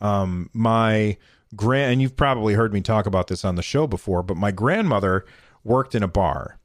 um, 0.00 0.50
my 0.52 1.16
grand 1.54 1.92
and 1.92 2.02
you've 2.02 2.16
probably 2.16 2.54
heard 2.54 2.72
me 2.72 2.80
talk 2.80 3.06
about 3.06 3.28
this 3.28 3.44
on 3.44 3.54
the 3.54 3.62
show 3.62 3.86
before, 3.86 4.22
but 4.22 4.36
my 4.36 4.50
grandmother 4.50 5.24
worked 5.62 5.94
in 5.94 6.02
a 6.02 6.08
bar 6.08 6.58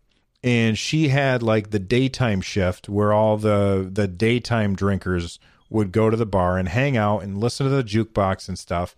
and 0.43 0.77
she 0.77 1.09
had 1.09 1.43
like 1.43 1.69
the 1.69 1.79
daytime 1.79 2.41
shift 2.41 2.89
where 2.89 3.13
all 3.13 3.37
the 3.37 3.89
the 3.91 4.07
daytime 4.07 4.75
drinkers 4.75 5.39
would 5.69 5.91
go 5.91 6.09
to 6.09 6.17
the 6.17 6.25
bar 6.25 6.57
and 6.57 6.67
hang 6.69 6.97
out 6.97 7.19
and 7.19 7.39
listen 7.39 7.65
to 7.65 7.69
the 7.69 7.83
jukebox 7.83 8.47
and 8.47 8.59
stuff. 8.59 8.95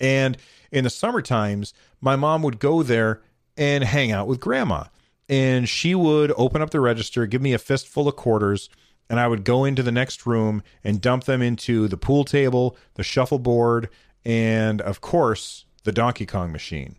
And 0.00 0.36
in 0.72 0.84
the 0.84 0.90
summer 0.90 1.22
times, 1.22 1.72
my 2.00 2.16
mom 2.16 2.42
would 2.42 2.58
go 2.58 2.82
there 2.82 3.22
and 3.56 3.84
hang 3.84 4.10
out 4.10 4.26
with 4.26 4.40
grandma. 4.40 4.84
And 5.28 5.68
she 5.68 5.94
would 5.94 6.32
open 6.36 6.62
up 6.62 6.70
the 6.70 6.80
register, 6.80 7.26
give 7.26 7.42
me 7.42 7.52
a 7.52 7.58
fistful 7.58 8.08
of 8.08 8.16
quarters, 8.16 8.68
and 9.08 9.20
I 9.20 9.28
would 9.28 9.44
go 9.44 9.64
into 9.64 9.82
the 9.82 9.92
next 9.92 10.26
room 10.26 10.62
and 10.82 11.00
dump 11.00 11.24
them 11.24 11.42
into 11.42 11.88
the 11.88 11.96
pool 11.96 12.24
table, 12.24 12.76
the 12.94 13.02
shuffleboard, 13.04 13.88
and 14.24 14.80
of 14.80 15.00
course, 15.00 15.64
the 15.84 15.92
Donkey 15.92 16.26
Kong 16.26 16.50
machine. 16.50 16.96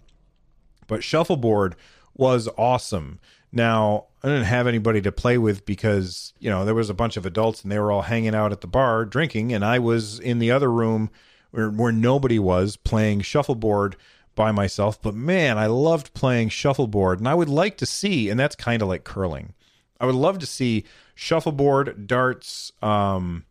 But 0.88 1.04
shuffleboard 1.04 1.75
was 2.16 2.48
awesome. 2.58 3.20
Now, 3.51 4.06
I 4.24 4.27
didn't 4.27 4.46
have 4.46 4.68
anybody 4.68 5.01
to 5.01 5.12
play 5.12 5.38
with 5.38 5.66
because, 5.66 6.34
you 6.39 6.50
know, 6.50 6.66
there 6.66 6.75
was 6.75 6.89
a 6.89 6.94
bunch 6.94 7.18
of 7.18 7.25
adults 7.25 7.63
and 7.63 7.72
they 7.72 7.80
were 7.80 7.92
all 7.92 8.04
hanging 8.04 8.36
out 8.36 8.51
at 8.51 8.62
the 8.62 8.68
bar 8.68 9.06
drinking, 9.06 9.54
and 9.54 9.63
I 9.63 9.80
was 9.80 10.20
in 10.20 10.39
the 10.39 10.51
other 10.51 10.72
room 10.72 11.10
where, 11.51 11.70
where 11.70 11.92
nobody 11.92 12.39
was 12.39 12.75
playing 12.75 13.22
shuffleboard 13.22 13.96
by 14.36 14.51
myself. 14.51 15.01
But 15.01 15.16
man, 15.16 15.58
I 15.58 15.68
loved 15.68 16.13
playing 16.13 16.50
shuffleboard, 16.50 17.20
and 17.20 17.27
I 17.27 17.36
would 17.36 17.50
like 17.50 17.77
to 17.77 17.86
see, 17.86 18.30
and 18.30 18.39
that's 18.39 18.56
kind 18.56 18.82
of 18.82 18.88
like 18.88 19.04
curling. 19.04 19.54
I 20.00 20.06
would 20.06 20.16
love 20.16 20.39
to 20.39 20.46
see 20.46 20.84
shuffleboard, 21.16 22.08
darts, 22.08 22.72
um, 22.82 23.46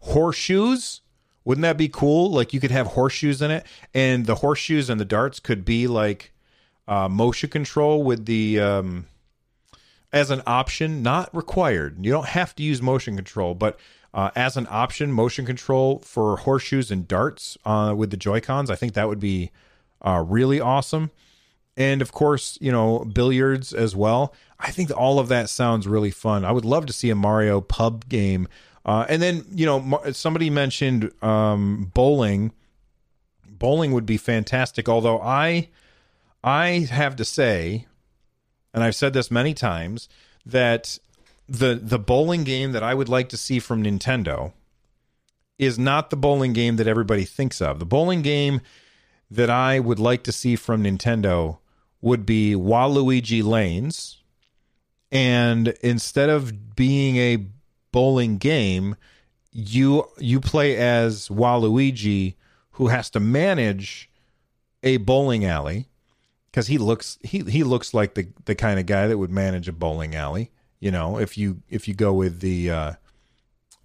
horseshoes. 0.00 1.00
Wouldn't 1.44 1.62
that 1.62 1.76
be 1.76 1.88
cool? 1.88 2.30
Like 2.30 2.52
you 2.52 2.60
could 2.60 2.70
have 2.70 2.88
horseshoes 2.88 3.42
in 3.42 3.50
it, 3.50 3.66
and 3.94 4.26
the 4.26 4.36
horseshoes 4.36 4.90
and 4.90 5.00
the 5.00 5.04
darts 5.04 5.40
could 5.40 5.64
be 5.64 5.86
like 5.86 6.32
uh, 6.88 7.08
motion 7.08 7.50
control 7.50 8.02
with 8.02 8.26
the 8.26 8.60
um, 8.60 9.06
as 10.12 10.30
an 10.30 10.42
option, 10.46 11.02
not 11.02 11.34
required. 11.34 12.04
You 12.04 12.12
don't 12.12 12.28
have 12.28 12.54
to 12.56 12.62
use 12.62 12.82
motion 12.82 13.16
control, 13.16 13.54
but 13.54 13.78
uh, 14.14 14.30
as 14.36 14.56
an 14.56 14.66
option, 14.70 15.10
motion 15.10 15.46
control 15.46 16.00
for 16.00 16.36
horseshoes 16.36 16.90
and 16.90 17.08
darts 17.08 17.56
uh, 17.64 17.94
with 17.96 18.10
the 18.10 18.16
Joy 18.16 18.40
Cons. 18.40 18.70
I 18.70 18.74
think 18.74 18.92
that 18.92 19.08
would 19.08 19.20
be 19.20 19.50
uh, 20.02 20.22
really 20.26 20.60
awesome. 20.60 21.10
And 21.76 22.02
of 22.02 22.12
course, 22.12 22.58
you 22.60 22.70
know, 22.70 22.98
billiards 23.00 23.72
as 23.72 23.96
well. 23.96 24.34
I 24.60 24.70
think 24.70 24.90
all 24.94 25.18
of 25.18 25.28
that 25.28 25.48
sounds 25.48 25.88
really 25.88 26.10
fun. 26.10 26.44
I 26.44 26.52
would 26.52 26.66
love 26.66 26.84
to 26.86 26.92
see 26.92 27.08
a 27.08 27.14
Mario 27.14 27.62
pub 27.62 28.08
game. 28.08 28.46
Uh, 28.84 29.06
and 29.08 29.22
then, 29.22 29.46
you 29.50 29.64
know, 29.64 30.02
somebody 30.12 30.50
mentioned 30.50 31.10
um, 31.22 31.90
bowling. 31.94 32.52
Bowling 33.48 33.92
would 33.92 34.04
be 34.04 34.18
fantastic. 34.18 34.88
Although 34.88 35.20
I, 35.22 35.70
I 36.44 36.86
have 36.90 37.16
to 37.16 37.24
say, 37.24 37.86
and 38.72 38.82
I've 38.82 38.94
said 38.94 39.12
this 39.12 39.30
many 39.30 39.54
times, 39.54 40.08
that 40.46 40.98
the 41.48 41.78
the 41.82 41.98
bowling 41.98 42.44
game 42.44 42.72
that 42.72 42.82
I 42.82 42.94
would 42.94 43.08
like 43.08 43.28
to 43.30 43.36
see 43.36 43.58
from 43.58 43.82
Nintendo 43.82 44.52
is 45.58 45.78
not 45.78 46.10
the 46.10 46.16
bowling 46.16 46.52
game 46.52 46.76
that 46.76 46.88
everybody 46.88 47.24
thinks 47.24 47.60
of. 47.60 47.78
The 47.78 47.86
bowling 47.86 48.22
game 48.22 48.60
that 49.30 49.50
I 49.50 49.78
would 49.78 49.98
like 49.98 50.24
to 50.24 50.32
see 50.32 50.56
from 50.56 50.84
Nintendo 50.84 51.58
would 52.00 52.26
be 52.26 52.54
Waluigi 52.54 53.42
Lanes. 53.42 54.18
And 55.10 55.68
instead 55.82 56.30
of 56.30 56.74
being 56.74 57.16
a 57.16 57.46
bowling 57.92 58.38
game, 58.38 58.96
you 59.52 60.08
you 60.18 60.40
play 60.40 60.76
as 60.76 61.28
Waluigi 61.28 62.34
who 62.72 62.88
has 62.88 63.10
to 63.10 63.20
manage 63.20 64.10
a 64.82 64.96
bowling 64.96 65.44
alley 65.44 65.88
because 66.52 66.66
he 66.66 66.78
looks 66.78 67.18
he 67.22 67.40
he 67.40 67.64
looks 67.64 67.94
like 67.94 68.14
the 68.14 68.28
the 68.44 68.54
kind 68.54 68.78
of 68.78 68.86
guy 68.86 69.06
that 69.06 69.16
would 69.18 69.30
manage 69.30 69.68
a 69.68 69.72
bowling 69.72 70.14
alley. 70.14 70.50
You 70.80 70.90
know, 70.90 71.18
if 71.18 71.38
you 71.38 71.62
if 71.70 71.88
you 71.88 71.94
go 71.94 72.12
with 72.12 72.40
the 72.40 72.70
uh, 72.70 72.92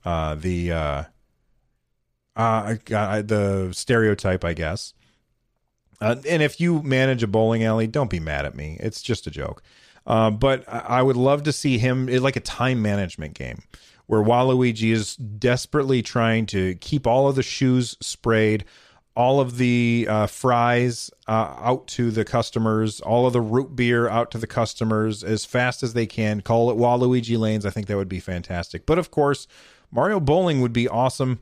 uh, 0.04 0.36
the 0.36 0.72
uh, 0.72 1.04
uh, 2.36 2.76
the 2.86 3.70
stereotype, 3.72 4.44
I 4.44 4.54
guess. 4.54 4.94
Uh, 6.00 6.16
and 6.30 6.44
if 6.44 6.60
you 6.60 6.84
manage 6.84 7.24
a 7.24 7.28
bowling 7.28 7.64
alley, 7.64 7.88
don't 7.88 8.10
be 8.10 8.20
mad 8.20 8.46
at 8.46 8.56
me. 8.56 8.78
It's 8.80 9.02
just 9.02 9.26
a 9.26 9.32
joke. 9.32 9.64
Uh, 10.06 10.30
but 10.30 10.64
I 10.70 11.02
would 11.02 11.18
love 11.18 11.44
to 11.44 11.52
see 11.52 11.78
him 11.80 12.06
like 12.08 12.36
a 12.36 12.42
time 12.42 12.82
management 12.82 13.34
game 13.34 13.64
where 14.06 14.22
Waluigi 14.22 14.94
is 14.94 15.16
desperately 15.18 16.02
trying 16.02 16.46
to 16.48 16.76
keep 16.76 17.06
all 17.06 17.28
of 17.28 17.36
the 17.36 17.44
shoes 17.44 17.98
sprayed, 18.00 18.64
all 19.18 19.40
of 19.40 19.58
the 19.58 20.06
uh, 20.08 20.28
fries 20.28 21.10
uh, 21.28 21.56
out 21.60 21.88
to 21.88 22.12
the 22.12 22.24
customers, 22.24 23.02
all 23.02 23.26
of 23.26 23.34
the 23.34 23.42
root 23.42 23.76
beer 23.76 24.08
out 24.08 24.30
to 24.30 24.38
the 24.38 24.46
customers 24.46 25.24
as 25.24 25.44
fast 25.44 25.82
as 25.82 25.94
they 25.94 26.06
can. 26.06 26.40
Call 26.40 26.70
it 26.70 26.78
Waluigi 26.78 27.36
Lanes. 27.36 27.66
I 27.66 27.72
think 27.72 27.88
that 27.88 27.98
would 27.98 28.08
be 28.08 28.20
fantastic. 28.20 28.86
But 28.86 29.00
of 29.00 29.10
course, 29.10 29.48
Mario 29.90 30.20
Bowling 30.20 30.62
would 30.62 30.72
be 30.72 30.88
awesome 30.88 31.40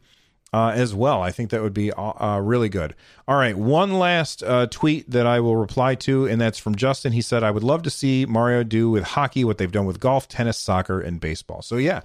uh, 0.53 0.70
as 0.70 0.96
well. 0.96 1.22
I 1.22 1.32
think 1.32 1.50
that 1.50 1.62
would 1.62 1.74
be 1.74 1.91
uh, 1.91 2.13
uh, 2.17 2.39
really 2.41 2.70
good. 2.70 2.96
All 3.27 3.36
right, 3.36 3.58
one 3.58 4.00
last 4.00 4.41
uh, 4.41 4.67
tweet 4.67 5.12
that 5.12 5.27
I 5.27 5.41
will 5.41 5.58
reply 5.58 5.96
to, 5.96 6.27
and 6.27 6.39
that's 6.39 6.58
from 6.58 6.75
Justin. 6.75 7.12
He 7.12 7.22
said, 7.22 7.44
"I 7.44 7.51
would 7.51 7.63
love 7.63 7.84
to 7.84 7.89
see 7.89 8.25
Mario 8.25 8.63
do 8.63 8.89
with 8.89 9.03
hockey 9.03 9.44
what 9.44 9.58
they've 9.58 9.70
done 9.70 9.86
with 9.86 10.00
golf, 10.00 10.29
tennis, 10.29 10.58
soccer, 10.58 11.01
and 11.01 11.20
baseball." 11.20 11.62
So 11.62 11.75
yeah. 11.75 12.01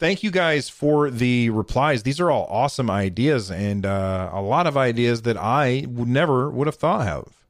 Thank 0.00 0.22
you 0.22 0.30
guys 0.30 0.70
for 0.70 1.10
the 1.10 1.50
replies. 1.50 2.04
These 2.04 2.20
are 2.20 2.30
all 2.30 2.46
awesome 2.48 2.90
ideas 2.90 3.50
and 3.50 3.84
uh, 3.84 4.30
a 4.32 4.40
lot 4.40 4.66
of 4.66 4.78
ideas 4.78 5.20
that 5.22 5.36
I 5.36 5.84
would 5.90 6.08
never 6.08 6.48
would 6.48 6.66
have 6.66 6.76
thought 6.76 7.06
of. 7.06 7.44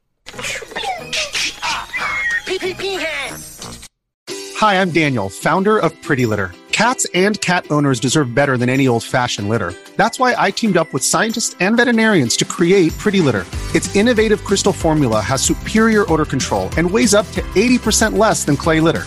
Hi, 4.59 4.80
I'm 4.83 4.90
Daniel, 4.90 5.28
founder 5.28 5.78
of 5.78 5.92
Pretty 6.02 6.26
Litter. 6.26 6.50
Cats 6.73 7.07
and 7.14 7.40
cat 7.40 7.71
owners 7.71 8.00
deserve 8.00 8.35
better 8.35 8.57
than 8.57 8.69
any 8.69 8.88
old 8.88 9.04
fashioned 9.04 9.49
litter. 9.49 9.73
That's 9.95 10.19
why 10.19 10.35
I 10.37 10.50
teamed 10.50 10.76
up 10.76 10.92
with 10.92 11.04
scientists 11.04 11.54
and 11.61 11.76
veterinarians 11.76 12.37
to 12.38 12.45
create 12.45 12.99
Pretty 12.99 13.21
Litter. 13.21 13.47
Its 13.76 13.95
innovative 13.95 14.42
crystal 14.42 14.73
formula 14.73 15.21
has 15.21 15.40
superior 15.40 16.04
odor 16.12 16.25
control 16.25 16.69
and 16.76 16.90
weighs 16.90 17.14
up 17.14 17.30
to 17.30 17.42
80% 17.54 18.19
less 18.19 18.45
than 18.45 18.57
clay 18.57 18.80
litter. 18.80 19.07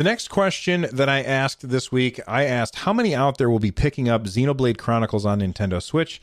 The 0.00 0.04
next 0.04 0.28
question 0.28 0.86
that 0.94 1.10
I 1.10 1.20
asked 1.20 1.68
this 1.68 1.92
week, 1.92 2.20
I 2.26 2.46
asked 2.46 2.74
how 2.74 2.92
many 2.94 3.14
out 3.14 3.36
there 3.36 3.50
will 3.50 3.58
be 3.58 3.70
picking 3.70 4.08
up 4.08 4.24
Xenoblade 4.24 4.78
Chronicles 4.78 5.26
on 5.26 5.40
Nintendo 5.40 5.82
Switch, 5.82 6.22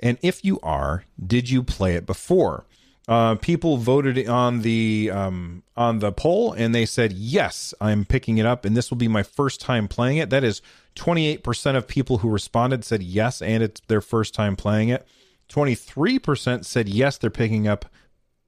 and 0.00 0.16
if 0.22 0.46
you 0.46 0.58
are, 0.62 1.04
did 1.22 1.50
you 1.50 1.62
play 1.62 1.94
it 1.94 2.06
before? 2.06 2.64
Uh, 3.06 3.34
people 3.34 3.76
voted 3.76 4.26
on 4.26 4.62
the 4.62 5.10
um, 5.12 5.62
on 5.76 5.98
the 5.98 6.10
poll, 6.10 6.54
and 6.54 6.74
they 6.74 6.86
said 6.86 7.12
yes, 7.12 7.74
I'm 7.82 8.06
picking 8.06 8.38
it 8.38 8.46
up, 8.46 8.64
and 8.64 8.74
this 8.74 8.90
will 8.90 8.96
be 8.96 9.08
my 9.08 9.22
first 9.22 9.60
time 9.60 9.88
playing 9.88 10.16
it. 10.16 10.30
That 10.30 10.42
is 10.42 10.62
28% 10.96 11.76
of 11.76 11.86
people 11.86 12.18
who 12.18 12.30
responded 12.30 12.82
said 12.82 13.02
yes, 13.02 13.42
and 13.42 13.62
it's 13.62 13.82
their 13.88 14.00
first 14.00 14.32
time 14.32 14.56
playing 14.56 14.88
it. 14.88 15.06
23% 15.50 16.64
said 16.64 16.88
yes, 16.88 17.18
they're 17.18 17.28
picking 17.28 17.68
up 17.68 17.84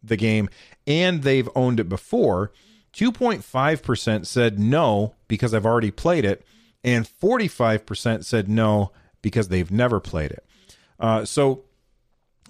the 0.03 0.17
game 0.17 0.49
and 0.87 1.23
they've 1.23 1.51
owned 1.55 1.81
it 1.81 1.91
before. 1.91 2.51
2.5% 2.95 4.27
said 4.27 4.59
no 4.59 5.15
because 5.29 5.55
I've 5.55 5.67
already 5.67 5.91
played 5.91 6.25
it. 6.25 6.45
And 6.83 7.07
45% 7.07 8.25
said 8.25 8.49
no 8.49 8.93
because 9.23 9.49
they've 9.49 9.71
never 9.71 10.01
played 10.01 10.31
it. 10.31 10.45
Uh, 10.99 11.25
so 11.25 11.65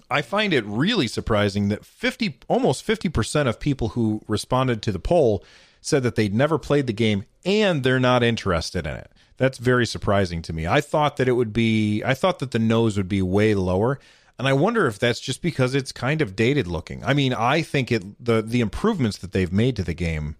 I 0.09 0.21
find 0.21 0.53
it 0.53 0.65
really 0.65 1.07
surprising 1.07 1.69
that 1.69 1.85
50, 1.85 2.39
almost 2.47 2.85
50% 2.85 3.47
of 3.47 3.59
people 3.59 3.89
who 3.89 4.21
responded 4.27 4.81
to 4.83 4.91
the 4.91 4.99
poll 4.99 5.43
said 5.79 6.03
that 6.03 6.15
they'd 6.15 6.33
never 6.33 6.57
played 6.57 6.87
the 6.87 6.93
game 6.93 7.25
and 7.45 7.83
they're 7.83 7.99
not 7.99 8.23
interested 8.23 8.85
in 8.85 8.95
it. 8.95 9.11
That's 9.37 9.57
very 9.57 9.85
surprising 9.85 10.41
to 10.43 10.53
me. 10.53 10.67
I 10.67 10.81
thought 10.81 11.17
that 11.17 11.27
it 11.27 11.31
would 11.33 11.53
be, 11.53 12.03
I 12.03 12.13
thought 12.13 12.39
that 12.39 12.51
the 12.51 12.59
nose 12.59 12.97
would 12.97 13.09
be 13.09 13.21
way 13.21 13.55
lower. 13.55 13.99
And 14.41 14.47
I 14.47 14.53
wonder 14.53 14.87
if 14.87 14.97
that's 14.97 15.19
just 15.19 15.43
because 15.43 15.75
it's 15.75 15.91
kind 15.91 16.19
of 16.19 16.35
dated 16.35 16.65
looking. 16.65 17.05
I 17.05 17.13
mean, 17.13 17.31
I 17.31 17.61
think 17.61 17.91
it 17.91 18.25
the 18.25 18.41
the 18.41 18.59
improvements 18.59 19.19
that 19.19 19.33
they've 19.33 19.53
made 19.53 19.75
to 19.75 19.83
the 19.83 19.93
game 19.93 20.35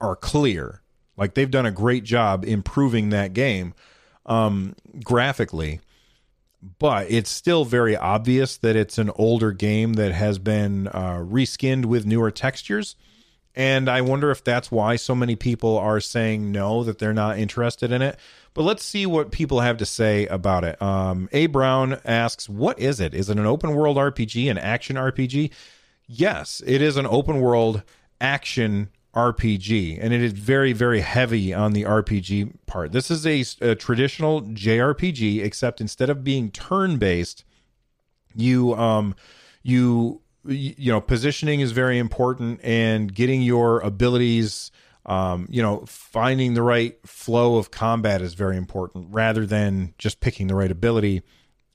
are 0.00 0.16
clear. 0.16 0.80
Like 1.18 1.34
they've 1.34 1.50
done 1.50 1.66
a 1.66 1.70
great 1.70 2.02
job 2.02 2.46
improving 2.46 3.10
that 3.10 3.34
game 3.34 3.74
um, 4.24 4.74
graphically, 5.04 5.80
but 6.78 7.10
it's 7.10 7.28
still 7.28 7.66
very 7.66 7.94
obvious 7.94 8.56
that 8.56 8.74
it's 8.74 8.96
an 8.96 9.10
older 9.16 9.52
game 9.52 9.92
that 9.94 10.12
has 10.12 10.38
been 10.38 10.88
uh, 10.88 11.18
reskinned 11.18 11.84
with 11.84 12.06
newer 12.06 12.30
textures. 12.30 12.96
And 13.54 13.88
I 13.88 14.00
wonder 14.00 14.30
if 14.30 14.42
that's 14.42 14.70
why 14.70 14.96
so 14.96 15.14
many 15.14 15.36
people 15.36 15.76
are 15.78 16.00
saying 16.00 16.52
no, 16.52 16.84
that 16.84 16.98
they're 16.98 17.12
not 17.12 17.38
interested 17.38 17.92
in 17.92 18.00
it. 18.00 18.18
But 18.54 18.62
let's 18.62 18.84
see 18.84 19.06
what 19.06 19.30
people 19.30 19.60
have 19.60 19.78
to 19.78 19.86
say 19.86 20.26
about 20.26 20.64
it. 20.64 20.80
Um, 20.80 21.28
A. 21.32 21.46
Brown 21.46 21.98
asks, 22.04 22.48
What 22.48 22.78
is 22.78 23.00
it? 23.00 23.14
Is 23.14 23.28
it 23.28 23.38
an 23.38 23.46
open 23.46 23.74
world 23.74 23.96
RPG, 23.96 24.50
an 24.50 24.58
action 24.58 24.96
RPG? 24.96 25.50
Yes, 26.06 26.62
it 26.66 26.82
is 26.82 26.96
an 26.96 27.06
open 27.06 27.40
world 27.40 27.82
action 28.20 28.88
RPG, 29.14 29.98
and 30.00 30.14
it 30.14 30.22
is 30.22 30.32
very, 30.32 30.72
very 30.72 31.00
heavy 31.00 31.52
on 31.52 31.72
the 31.72 31.82
RPG 31.82 32.54
part. 32.66 32.92
This 32.92 33.10
is 33.10 33.26
a, 33.26 33.44
a 33.60 33.74
traditional 33.74 34.42
JRPG, 34.42 35.42
except 35.44 35.80
instead 35.80 36.08
of 36.08 36.24
being 36.24 36.50
turn 36.50 36.96
based, 36.96 37.44
you 38.34 38.74
um 38.74 39.14
you 39.62 40.21
you 40.44 40.92
know 40.92 41.00
positioning 41.00 41.60
is 41.60 41.72
very 41.72 41.98
important 41.98 42.60
and 42.64 43.14
getting 43.14 43.42
your 43.42 43.80
abilities 43.80 44.70
um, 45.04 45.46
you 45.50 45.62
know, 45.62 45.84
finding 45.86 46.54
the 46.54 46.62
right 46.62 46.96
flow 47.04 47.56
of 47.56 47.70
combat 47.70 48.22
is 48.22 48.34
very 48.34 48.56
important 48.56 49.08
rather 49.10 49.46
than 49.46 49.94
just 49.98 50.20
picking 50.20 50.46
the 50.46 50.54
right 50.54 50.70
ability 50.70 51.22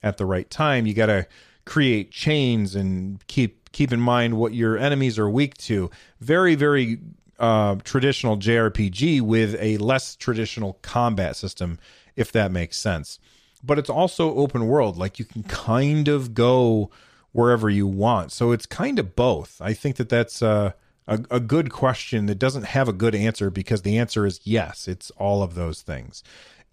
at 0.02 0.18
the 0.18 0.26
right 0.26 0.50
time. 0.50 0.86
You 0.86 0.94
got 0.94 1.08
to 1.08 1.28
create 1.66 2.12
chains 2.12 2.76
and 2.76 3.26
keep 3.28 3.72
keep 3.74 3.92
in 3.92 4.00
mind 4.00 4.38
what 4.38 4.54
your 4.54 4.78
enemies 4.78 5.20
are 5.20 5.30
weak 5.30 5.58
to. 5.58 5.90
Very 6.22 6.56
very 6.56 7.00
uh, 7.38 7.76
traditional 7.84 8.38
JRPG 8.38 9.22
with 9.22 9.56
a 9.60 9.78
less 9.78 10.16
traditional 10.16 10.80
combat 10.82 11.36
system, 11.36 11.80
if 12.16 12.32
that 12.32 12.52
makes 12.52 12.78
sense. 12.78 13.20
But 13.62 13.78
it's 13.78 13.90
also 13.90 14.34
open 14.36 14.68
world, 14.68 14.98
like 14.98 15.20
you 15.20 15.26
can 15.26 15.44
kind 15.44 16.08
of 16.08 16.34
go 16.34 16.92
wherever 17.38 17.70
you 17.70 17.86
want. 17.86 18.32
So 18.32 18.52
it's 18.52 18.66
kind 18.66 18.98
of 18.98 19.16
both. 19.16 19.62
I 19.62 19.74
think 19.74 19.98
that 19.98 20.10
that's 20.10 20.42
uh, 20.42 20.72
a, 21.08 21.20
a 21.30 21.40
good 21.40 21.72
question 21.72 22.26
that 22.26 22.40
doesn't 22.40 22.66
have 22.66 22.88
a 22.88 22.94
good 22.94 23.14
answer 23.14 23.52
because 23.52 23.84
the 23.84 23.96
answer 23.96 24.26
is 24.26 24.40
yes, 24.44 24.88
it's 24.88 25.12
all 25.12 25.44
of 25.44 25.54
those 25.54 25.84
things. 25.84 26.24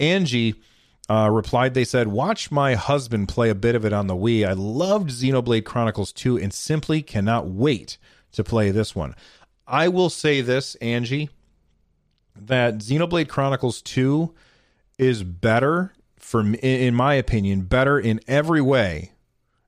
Angie 0.00 0.54
uh, 1.10 1.28
replied, 1.30 1.74
they 1.74 1.84
said, 1.84 2.08
Watch 2.08 2.50
my 2.50 2.76
husband 2.76 3.28
play 3.28 3.50
a 3.50 3.54
bit 3.54 3.74
of 3.74 3.84
it 3.84 3.92
on 3.92 4.06
the 4.06 4.16
Wii. 4.16 4.48
I 4.48 4.54
loved 4.54 5.10
Xenoblade 5.10 5.66
Chronicles 5.66 6.12
2 6.12 6.38
and 6.38 6.50
simply 6.50 7.02
cannot 7.02 7.46
wait 7.46 7.98
to 8.32 8.42
play 8.42 8.70
this 8.70 8.96
one. 8.96 9.14
I 9.66 9.88
will 9.88 10.08
say 10.08 10.40
this, 10.40 10.76
Angie, 10.76 11.28
that 12.34 12.78
Xenoblade 12.78 13.28
Chronicles 13.28 13.82
2 13.82 14.32
is 14.96 15.24
better, 15.24 15.92
for 16.18 16.40
in 16.40 16.94
my 16.94 17.12
opinion, 17.12 17.64
better 17.64 18.00
in 18.00 18.18
every 18.26 18.62
way 18.62 19.10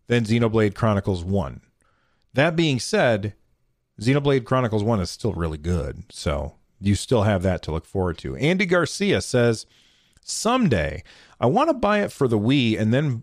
than 0.07 0.25
Xenoblade 0.25 0.75
Chronicles 0.75 1.25
1. 1.25 1.61
That 2.35 2.57
being 2.57 2.79
said, 2.79 3.35
Xenoblade 4.01 4.45
Chronicles 4.45 4.85
1 4.85 5.01
is 5.01 5.11
still 5.11 5.33
really 5.33 5.59
good. 5.59 6.05
So 6.11 6.57
you 6.81 6.95
still 6.95 7.23
have 7.23 7.43
that 7.43 7.63
to 7.63 7.73
look 7.73 7.87
forward 7.87 8.19
to. 8.19 8.37
Andy 8.37 8.67
Garcia 8.67 9.21
says, 9.21 9.67
Someday 10.23 11.03
I 11.41 11.47
want 11.47 11.71
to 11.71 11.75
buy 11.75 12.01
it 12.01 12.13
for 12.13 12.29
the 12.29 12.39
Wii 12.39 12.79
and 12.79 12.93
then, 12.93 13.23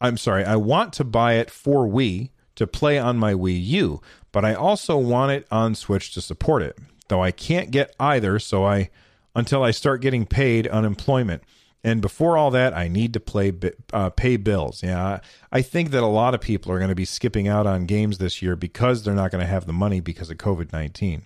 I'm 0.00 0.16
sorry, 0.16 0.44
I 0.44 0.56
want 0.56 0.92
to 0.94 1.04
buy 1.04 1.34
it 1.34 1.50
for 1.50 1.86
Wii 1.86 2.30
to 2.56 2.66
play 2.66 2.98
on 2.98 3.18
my 3.18 3.34
Wii 3.34 3.64
U, 3.64 4.00
but 4.32 4.44
I 4.44 4.54
also 4.54 4.96
want 4.96 5.32
it 5.32 5.46
on 5.50 5.74
Switch 5.74 6.12
to 6.14 6.20
support 6.20 6.62
it. 6.62 6.78
Though 7.08 7.22
I 7.22 7.30
can't 7.30 7.70
get 7.70 7.94
either, 8.00 8.38
so 8.38 8.64
I 8.64 8.90
until 9.34 9.62
I 9.62 9.72
start 9.72 10.00
getting 10.00 10.26
paid 10.26 10.66
unemployment. 10.66 11.42
And 11.84 12.00
before 12.00 12.38
all 12.38 12.50
that, 12.52 12.74
I 12.74 12.88
need 12.88 13.12
to 13.12 13.20
play 13.20 13.52
uh, 13.92 14.08
pay 14.08 14.38
bills. 14.38 14.82
Yeah, 14.82 15.20
I 15.52 15.60
think 15.60 15.90
that 15.90 16.02
a 16.02 16.06
lot 16.06 16.34
of 16.34 16.40
people 16.40 16.72
are 16.72 16.78
going 16.78 16.88
to 16.88 16.94
be 16.94 17.04
skipping 17.04 17.46
out 17.46 17.66
on 17.66 17.84
games 17.84 18.16
this 18.16 18.40
year 18.40 18.56
because 18.56 19.04
they're 19.04 19.12
not 19.12 19.30
going 19.30 19.42
to 19.44 19.50
have 19.50 19.66
the 19.66 19.74
money 19.74 20.00
because 20.00 20.30
of 20.30 20.38
COVID 20.38 20.72
nineteen. 20.72 21.24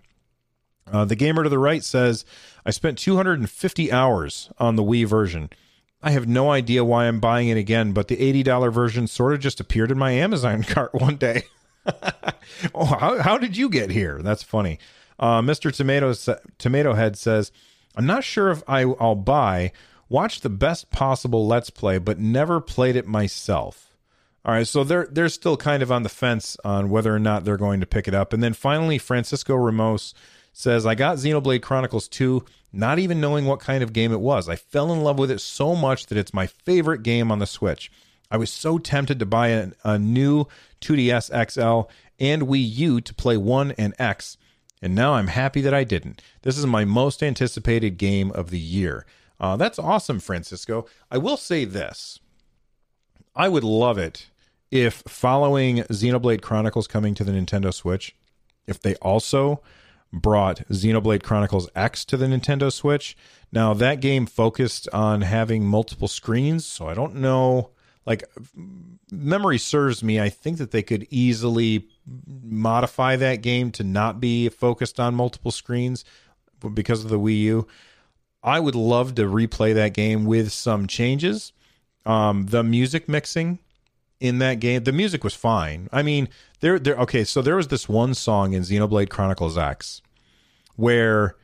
Uh, 0.91 1.05
the 1.05 1.15
gamer 1.15 1.45
to 1.45 1.49
the 1.49 1.61
right 1.61 1.85
says, 1.85 2.25
"I 2.67 2.73
spent 2.73 2.99
250 2.99 3.93
hours 3.93 4.51
on 4.59 4.75
the 4.75 4.83
Wii 4.83 5.07
version. 5.07 5.49
I 6.03 6.11
have 6.11 6.27
no 6.27 6.51
idea 6.51 6.85
why 6.85 7.07
I'm 7.07 7.21
buying 7.21 7.49
it 7.49 7.57
again, 7.57 7.93
but 7.93 8.09
the 8.09 8.17
$80 8.17 8.73
version 8.73 9.07
sort 9.07 9.35
of 9.35 9.41
just 9.41 9.61
appeared 9.61 9.91
in 9.91 9.99
my 9.99 10.11
Amazon 10.11 10.63
cart 10.65 10.93
one 10.95 11.17
day. 11.17 11.43
oh, 12.75 12.85
how, 12.85 13.19
how 13.21 13.39
did 13.39 13.57
you 13.57 13.69
get 13.69 13.91
here? 13.91 14.21
That's 14.23 14.43
funny." 14.43 14.81
Uh, 15.21 15.41
Mr. 15.41 15.73
Tomato 15.73 16.15
Tomato 16.59 16.95
Head 16.95 17.17
says, 17.17 17.53
"I'm 17.95 18.07
not 18.07 18.25
sure 18.25 18.51
if 18.51 18.65
I, 18.67 18.83
I'll 18.83 19.15
buy." 19.15 19.71
Watched 20.09 20.43
the 20.43 20.51
best 20.51 20.91
possible 20.91 21.47
Let's 21.47 21.71
Play, 21.71 21.99
but 21.99 22.19
never 22.19 22.61
played 22.61 22.97
it 22.97 23.07
myself. 23.07 23.89
All 24.45 24.55
right, 24.55 24.67
so 24.67 24.85
they're 24.85 25.09
they're 25.11 25.29
still 25.29 25.57
kind 25.57 25.83
of 25.83 25.93
on 25.93 26.05
the 26.05 26.09
fence 26.09 26.57
on 26.65 26.89
whether 26.89 27.15
or 27.15 27.19
not 27.19 27.45
they're 27.45 27.57
going 27.57 27.81
to 27.81 27.87
pick 27.87 28.09
it 28.09 28.15
up. 28.15 28.33
And 28.33 28.43
then 28.43 28.55
finally, 28.55 28.97
Francisco 28.97 29.55
Ramos 29.55 30.15
says, 30.53 30.87
"I 30.87 30.95
got 30.95 31.19
Xenoblade 31.19 31.61
Chronicles 31.61 32.09
2, 32.09 32.45
not 32.73 32.99
even 32.99 33.21
knowing 33.21 33.45
what 33.45 33.61
kind 33.61 33.83
of 33.83 33.93
game 33.93 34.13
it 34.13 34.21
was. 34.21 34.49
I 34.49 34.57
fell 34.57 34.93
in 34.93 35.03
love 35.03 35.19
with 35.19 35.31
it 35.31 35.41
so 35.41 35.75
much 35.75 36.07
that 36.07 36.17
it's 36.17 36.33
my 36.33 36.47
favorite 36.47 37.03
game 37.03 37.31
on 37.31 37.41
the 37.41 37.47
Switch. 37.47 37.91
I 38.31 38.37
was 38.37 38.51
so 38.51 38.79
tempted 38.79 39.19
to 39.19 39.27
buy 39.27 39.49
a, 39.49 39.69
a 39.85 39.99
new 39.99 40.47
2DS 40.81 41.31
XL 41.51 41.91
and 42.19 42.43
Wii 42.43 42.77
U 42.77 43.01
to 43.01 43.15
play 43.15 43.37
1 43.37 43.73
and 43.73 43.95
X, 43.99 44.37
and 44.81 44.95
now 44.95 45.15
I'm 45.15 45.29
happy 45.29 45.61
that 45.63 45.75
I 45.75 45.85
didn't. 45.85 46.23
This 46.43 46.57
is 46.57 46.67
my 46.67 46.85
most 46.85 47.23
anticipated 47.23 47.99
game 47.99 48.31
of 48.31 48.51
the 48.51 48.59
year." 48.59 49.05
Uh, 49.41 49.57
that's 49.57 49.79
awesome, 49.79 50.21
Francisco. 50.21 50.87
I 51.11 51.19
will 51.19 51.37
say 51.37 51.65
this 51.65 52.21
I 53.35 53.49
would 53.49 53.65
love 53.65 53.99
it 53.99 54.31
if 54.71 55.03
following 55.07 55.79
Xenoblade 55.85 56.43
Chronicles 56.43 56.87
coming 56.87 57.15
to 57.15 57.25
the 57.25 57.33
Nintendo 57.33 57.73
Switch, 57.73 58.15
if 58.67 58.81
they 58.81 58.95
also 58.97 59.63
brought 60.13 60.67
Xenoblade 60.69 61.23
Chronicles 61.23 61.69
X 61.75 62.05
to 62.07 62.17
the 62.17 62.27
Nintendo 62.27 62.73
Switch. 62.73 63.17
Now, 63.53 63.75
that 63.75 64.01
game 64.01 64.27
focused 64.27 64.89
on 64.93 65.23
having 65.23 65.65
multiple 65.65 66.09
screens, 66.09 66.67
so 66.67 66.89
I 66.89 66.95
don't 66.95 67.17
know. 67.17 67.71
Like, 68.07 68.25
memory 69.11 69.59
serves 69.59 70.03
me, 70.03 70.21
I 70.21 70.31
think 70.31 70.59
that 70.59 70.71
they 70.71 70.83
could 70.83 71.07
easily 71.11 71.89
modify 72.43 73.17
that 73.17 73.43
game 73.43 73.71
to 73.73 73.85
not 73.85 74.19
be 74.19 74.49
focused 74.49 74.99
on 74.99 75.15
multiple 75.15 75.51
screens 75.51 76.05
because 76.75 77.05
of 77.05 77.11
the 77.11 77.19
Wii 77.19 77.41
U. 77.43 77.67
I 78.49 78.59
would 78.61 78.75
love 78.75 79.15
to 79.17 79.25
replay 79.25 79.75
that 79.75 79.93
game 79.93 80.25
with 80.25 80.53
some 80.53 80.87
changes. 80.87 81.53
Um, 82.07 82.47
the 82.47 82.65
music 82.65 83.07
mixing 83.07 83.59
in 84.21 84.39
that 84.39 84.55
game, 84.55 84.85
the 84.85 84.93
music 84.93 85.23
was 85.23 85.35
fine. 85.35 85.91
I 85.93 86.03
mean, 86.03 86.31
there, 86.61 86.79
there. 86.79 86.97
Okay, 86.97 87.25
so 87.25 87.43
there 87.43 87.57
was 87.57 87.69
this 87.69 87.91
one 87.91 88.15
song 88.15 88.55
in 88.55 88.63
Xenoblade 88.63 89.11
Chronicles 89.11 89.59
X 89.59 90.01
where 90.77 91.37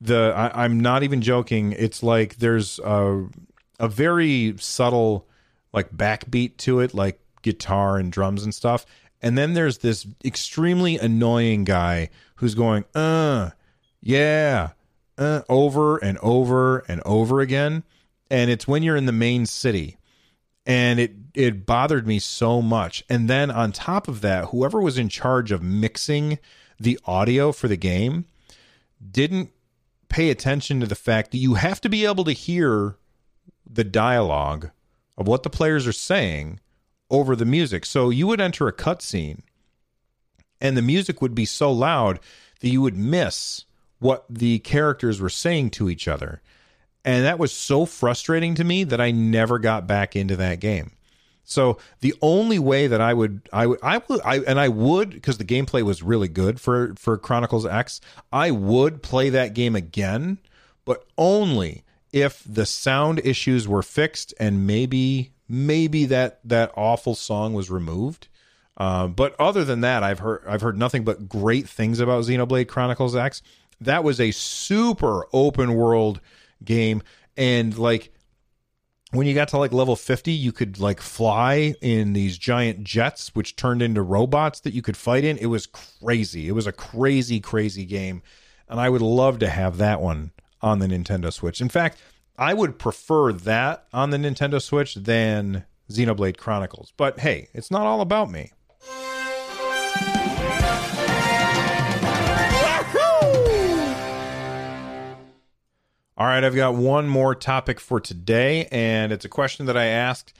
the 0.00 0.32
I, 0.36 0.64
am 0.64 0.78
not 0.78 1.02
even 1.02 1.20
joking. 1.20 1.72
It's 1.72 2.04
like 2.04 2.36
there's 2.36 2.78
a 2.78 3.26
a 3.80 3.88
very 3.88 4.54
subtle 4.58 5.26
like 5.72 5.90
backbeat 5.90 6.58
to 6.58 6.78
it, 6.78 6.94
like 6.94 7.18
guitar 7.42 7.98
and 7.98 8.12
drums 8.12 8.44
and 8.44 8.54
stuff. 8.54 8.86
And 9.20 9.36
then 9.36 9.54
there's 9.54 9.78
this 9.78 10.06
extremely 10.24 10.96
annoying 10.96 11.64
guy 11.64 12.10
who's 12.36 12.54
going, 12.54 12.84
uh, 12.94 13.50
yeah, 14.00 14.70
uh, 15.18 15.42
over 15.48 15.98
and 15.98 16.18
over 16.18 16.78
and 16.88 17.02
over 17.04 17.40
again. 17.40 17.84
And 18.30 18.50
it's 18.50 18.66
when 18.66 18.82
you're 18.82 18.96
in 18.96 19.06
the 19.06 19.12
main 19.12 19.46
city. 19.46 19.96
And 20.64 20.98
it 20.98 21.12
it 21.34 21.64
bothered 21.64 22.06
me 22.06 22.18
so 22.18 22.60
much. 22.60 23.04
And 23.08 23.30
then 23.30 23.50
on 23.50 23.70
top 23.70 24.08
of 24.08 24.20
that, 24.22 24.46
whoever 24.46 24.80
was 24.80 24.98
in 24.98 25.08
charge 25.08 25.52
of 25.52 25.62
mixing 25.62 26.38
the 26.80 26.98
audio 27.04 27.52
for 27.52 27.68
the 27.68 27.76
game 27.76 28.24
didn't 29.10 29.50
pay 30.08 30.30
attention 30.30 30.80
to 30.80 30.86
the 30.86 30.94
fact 30.94 31.30
that 31.30 31.38
you 31.38 31.54
have 31.54 31.80
to 31.82 31.88
be 31.88 32.04
able 32.04 32.24
to 32.24 32.32
hear 32.32 32.96
the 33.68 33.84
dialogue 33.84 34.70
of 35.16 35.26
what 35.28 35.42
the 35.42 35.50
players 35.50 35.86
are 35.86 35.92
saying 35.92 36.60
over 37.10 37.36
the 37.36 37.44
music. 37.44 37.84
So 37.84 38.10
you 38.10 38.26
would 38.26 38.40
enter 38.40 38.66
a 38.66 38.72
cutscene 38.72 39.42
and 40.60 40.76
the 40.76 40.82
music 40.82 41.20
would 41.20 41.34
be 41.34 41.44
so 41.44 41.70
loud 41.70 42.20
that 42.60 42.68
you 42.68 42.80
would 42.80 42.96
miss 42.96 43.64
what 43.98 44.24
the 44.28 44.58
characters 44.60 45.20
were 45.20 45.30
saying 45.30 45.70
to 45.70 45.88
each 45.88 46.08
other. 46.08 46.42
And 47.04 47.24
that 47.24 47.38
was 47.38 47.52
so 47.52 47.86
frustrating 47.86 48.54
to 48.56 48.64
me 48.64 48.84
that 48.84 49.00
I 49.00 49.10
never 49.10 49.58
got 49.58 49.86
back 49.86 50.16
into 50.16 50.36
that 50.36 50.60
game. 50.60 50.92
So 51.44 51.78
the 52.00 52.14
only 52.20 52.58
way 52.58 52.88
that 52.88 53.00
I 53.00 53.14
would, 53.14 53.48
I 53.52 53.66
would, 53.66 53.78
I 53.80 53.98
would, 54.08 54.20
I, 54.24 54.38
and 54.40 54.58
I 54.58 54.68
would, 54.68 55.10
because 55.10 55.38
the 55.38 55.44
gameplay 55.44 55.82
was 55.82 56.02
really 56.02 56.26
good 56.26 56.60
for 56.60 56.94
for 56.98 57.16
Chronicles 57.16 57.64
X. 57.64 58.00
I 58.32 58.50
would 58.50 59.00
play 59.02 59.30
that 59.30 59.54
game 59.54 59.76
again, 59.76 60.38
but 60.84 61.04
only 61.16 61.84
if 62.12 62.42
the 62.44 62.66
sound 62.66 63.20
issues 63.24 63.68
were 63.68 63.82
fixed 63.82 64.34
and 64.40 64.66
maybe, 64.66 65.30
maybe 65.48 66.04
that 66.06 66.40
that 66.44 66.72
awful 66.76 67.14
song 67.14 67.54
was 67.54 67.70
removed. 67.70 68.26
Uh, 68.76 69.06
but 69.06 69.34
other 69.38 69.64
than 69.64 69.82
that, 69.82 70.02
I've 70.02 70.18
heard 70.18 70.42
I've 70.48 70.62
heard 70.62 70.76
nothing 70.76 71.04
but 71.04 71.28
great 71.28 71.68
things 71.68 72.00
about 72.00 72.24
Xenoblade 72.24 72.66
Chronicles 72.66 73.14
X. 73.14 73.40
That 73.80 74.04
was 74.04 74.20
a 74.20 74.30
super 74.30 75.26
open 75.32 75.74
world 75.74 76.20
game, 76.64 77.02
and 77.36 77.76
like 77.76 78.12
when 79.12 79.26
you 79.26 79.34
got 79.34 79.48
to 79.48 79.58
like 79.58 79.72
level 79.72 79.96
50 79.96 80.32
you 80.32 80.52
could 80.52 80.78
like 80.78 81.00
fly 81.00 81.74
in 81.80 82.12
these 82.12 82.38
giant 82.38 82.84
jets 82.84 83.34
which 83.34 83.56
turned 83.56 83.82
into 83.82 84.02
robots 84.02 84.60
that 84.60 84.74
you 84.74 84.82
could 84.82 84.96
fight 84.96 85.24
in. 85.24 85.38
It 85.38 85.46
was 85.46 85.66
crazy. 85.66 86.48
It 86.48 86.52
was 86.52 86.66
a 86.66 86.72
crazy 86.72 87.40
crazy 87.40 87.84
game. 87.84 88.22
And 88.68 88.80
i 88.80 88.88
would 88.88 89.02
love 89.02 89.38
to 89.40 89.48
have 89.48 89.78
that 89.78 90.00
one 90.00 90.32
on 90.60 90.80
the 90.80 90.86
nintendo 90.86 91.32
switch. 91.32 91.60
In 91.60 91.68
fact 91.68 91.98
i 92.38 92.52
would 92.52 92.78
prefer 92.78 93.32
that 93.32 93.86
on 93.92 94.10
the 94.10 94.18
nintendo 94.18 94.60
switch 94.60 94.94
than 94.94 95.64
xenoblade 95.90 96.36
chronicles. 96.36 96.92
But 96.96 97.20
hey 97.20 97.48
it's 97.54 97.70
not 97.70 97.86
all 97.86 98.00
about 98.00 98.30
me 98.30 98.52
All 106.18 106.26
right, 106.26 106.42
I've 106.42 106.54
got 106.56 106.74
one 106.74 107.08
more 107.08 107.34
topic 107.34 107.78
for 107.78 108.00
today, 108.00 108.68
and 108.72 109.12
it's 109.12 109.26
a 109.26 109.28
question 109.28 109.66
that 109.66 109.76
I 109.76 109.84
asked. 109.84 110.32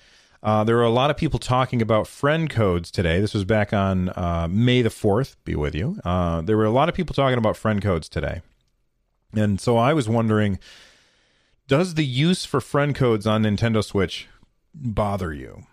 Uh, 0.43 0.65
there 0.65 0.75
were 0.75 0.83
a 0.83 0.89
lot 0.89 1.11
of 1.11 1.19
people 1.19 1.39
talking 1.39 1.83
about 1.83 2.07
friend 2.07 2.49
codes 2.49 2.91
today. 2.91 3.21
This 3.21 3.35
was 3.35 3.45
back 3.45 3.75
on 3.75 4.09
uh, 4.11 4.49
May 4.51 4.81
the 4.81 4.89
4th, 4.89 5.37
be 5.45 5.55
with 5.55 5.75
you. 5.75 6.01
Uh, 6.03 6.41
there 6.41 6.57
were 6.57 6.65
a 6.65 6.71
lot 6.71 6.89
of 6.89 6.95
people 6.95 7.13
talking 7.13 7.37
about 7.37 7.59
friend 7.59 7.83
codes 7.83 8.09
today. 8.09 8.41
And 9.35 9.61
so 9.61 9.77
I 9.77 9.93
was 9.93 10.09
wondering 10.09 10.59
does 11.69 11.95
the 11.95 12.07
use 12.07 12.47
for 12.47 12.61
friend 12.63 12.95
codes 12.95 13.27
on 13.27 13.43
Nintendo 13.43 13.85
Switch 13.85 14.29
bother 14.73 15.35
you? 15.35 15.65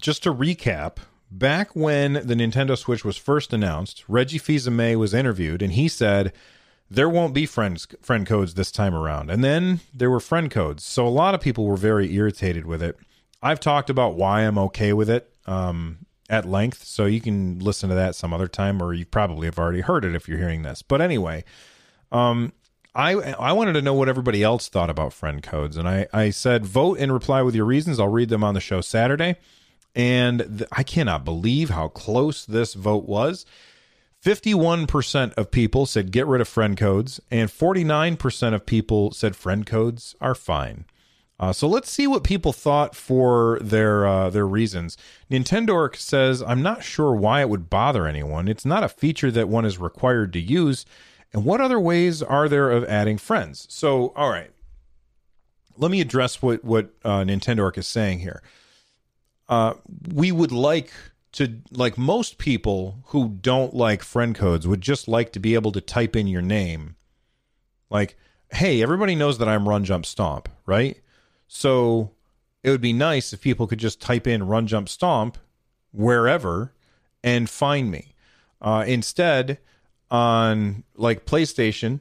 Just 0.00 0.24
to 0.24 0.34
recap, 0.34 0.96
back 1.30 1.76
when 1.76 2.14
the 2.14 2.34
Nintendo 2.34 2.76
Switch 2.76 3.04
was 3.04 3.16
first 3.18 3.52
announced, 3.52 4.04
Reggie 4.08 4.38
Fils-Aimé 4.38 4.96
was 4.96 5.14
interviewed, 5.14 5.60
and 5.62 5.74
he 5.74 5.86
said, 5.86 6.32
there 6.90 7.08
won't 7.08 7.34
be 7.34 7.46
friends 7.46 7.86
friend 8.00 8.26
codes 8.26 8.54
this 8.54 8.70
time 8.72 8.94
around. 8.94 9.30
And 9.30 9.44
then 9.44 9.80
there 9.92 10.10
were 10.10 10.20
friend 10.20 10.50
codes. 10.50 10.84
So 10.84 11.06
a 11.06 11.10
lot 11.10 11.34
of 11.34 11.40
people 11.40 11.66
were 11.66 11.76
very 11.76 12.12
irritated 12.14 12.66
with 12.66 12.82
it. 12.82 12.98
I've 13.42 13.60
talked 13.60 13.90
about 13.90 14.16
why 14.16 14.40
I'm 14.40 14.58
okay 14.58 14.92
with 14.92 15.08
it 15.08 15.32
um, 15.46 16.06
at 16.28 16.44
length, 16.44 16.84
so 16.84 17.06
you 17.06 17.20
can 17.20 17.58
listen 17.60 17.88
to 17.88 17.94
that 17.94 18.14
some 18.14 18.32
other 18.32 18.48
time, 18.48 18.82
or 18.82 18.92
you 18.92 19.06
probably 19.06 19.46
have 19.46 19.58
already 19.58 19.80
heard 19.80 20.04
it 20.04 20.14
if 20.14 20.28
you're 20.28 20.38
hearing 20.38 20.62
this. 20.62 20.82
But 20.82 21.00
anyway, 21.00 21.44
um, 22.10 22.52
I 22.94 23.12
I 23.12 23.52
wanted 23.52 23.74
to 23.74 23.82
know 23.82 23.94
what 23.94 24.08
everybody 24.08 24.42
else 24.42 24.68
thought 24.68 24.90
about 24.90 25.12
friend 25.12 25.42
codes, 25.42 25.76
and 25.76 25.88
I 25.88 26.08
I 26.12 26.30
said 26.30 26.66
vote 26.66 26.98
and 26.98 27.12
reply 27.12 27.42
with 27.42 27.54
your 27.54 27.64
reasons. 27.64 28.00
I'll 28.00 28.08
read 28.08 28.28
them 28.28 28.42
on 28.42 28.54
the 28.54 28.60
show 28.60 28.80
Saturday, 28.80 29.36
and 29.94 30.58
th- 30.58 30.68
I 30.72 30.82
cannot 30.82 31.24
believe 31.24 31.70
how 31.70 31.88
close 31.88 32.44
this 32.44 32.74
vote 32.74 33.04
was. 33.04 33.46
51% 34.24 35.32
of 35.34 35.50
people 35.50 35.86
said 35.86 36.10
get 36.10 36.26
rid 36.26 36.40
of 36.40 36.48
friend 36.48 36.76
codes, 36.76 37.20
and 37.30 37.48
49% 37.48 38.54
of 38.54 38.66
people 38.66 39.12
said 39.12 39.36
friend 39.36 39.64
codes 39.64 40.16
are 40.20 40.34
fine. 40.34 40.84
Uh, 41.40 41.52
so 41.52 41.68
let's 41.68 41.90
see 41.90 42.06
what 42.06 42.24
people 42.24 42.52
thought 42.52 42.96
for 42.96 43.60
their 43.60 44.06
uh, 44.06 44.28
their 44.28 44.46
reasons. 44.46 44.96
Nintendo 45.30 45.94
says, 45.94 46.42
"I'm 46.42 46.62
not 46.62 46.82
sure 46.82 47.14
why 47.14 47.42
it 47.42 47.48
would 47.48 47.70
bother 47.70 48.08
anyone. 48.08 48.48
It's 48.48 48.64
not 48.64 48.82
a 48.82 48.88
feature 48.88 49.30
that 49.30 49.48
one 49.48 49.64
is 49.64 49.78
required 49.78 50.32
to 50.32 50.40
use. 50.40 50.84
And 51.32 51.44
what 51.44 51.60
other 51.60 51.78
ways 51.78 52.22
are 52.22 52.48
there 52.48 52.72
of 52.72 52.82
adding 52.84 53.18
friends?" 53.18 53.68
So, 53.70 54.12
all 54.16 54.30
right, 54.30 54.50
let 55.76 55.92
me 55.92 56.00
address 56.00 56.42
what 56.42 56.64
what 56.64 56.90
uh, 57.04 57.20
Nintendo 57.20 57.76
is 57.78 57.86
saying 57.86 58.18
here. 58.18 58.42
Uh, 59.48 59.74
we 60.12 60.32
would 60.32 60.52
like 60.52 60.92
to 61.38 61.54
like 61.70 61.96
most 61.96 62.36
people 62.36 62.98
who 63.06 63.28
don't 63.28 63.72
like 63.72 64.02
friend 64.02 64.34
codes 64.34 64.66
would 64.66 64.80
just 64.80 65.06
like 65.06 65.30
to 65.30 65.38
be 65.38 65.54
able 65.54 65.70
to 65.70 65.80
type 65.80 66.16
in 66.16 66.26
your 66.26 66.42
name. 66.42 66.96
Like, 67.90 68.16
hey, 68.50 68.82
everybody 68.82 69.14
knows 69.14 69.38
that 69.38 69.48
I'm 69.48 69.68
Run 69.68 69.84
Jump 69.84 70.04
Stomp, 70.04 70.48
right? 70.66 71.00
So 71.46 72.10
it 72.64 72.70
would 72.70 72.80
be 72.80 72.92
nice 72.92 73.32
if 73.32 73.40
people 73.40 73.68
could 73.68 73.78
just 73.78 74.00
type 74.00 74.26
in 74.26 74.48
Run 74.48 74.66
Jump 74.66 74.88
Stomp 74.88 75.38
wherever 75.92 76.72
and 77.22 77.48
find 77.48 77.88
me. 77.88 78.16
Uh, 78.60 78.84
instead, 78.88 79.58
on 80.10 80.82
like 80.96 81.24
PlayStation, 81.24 82.00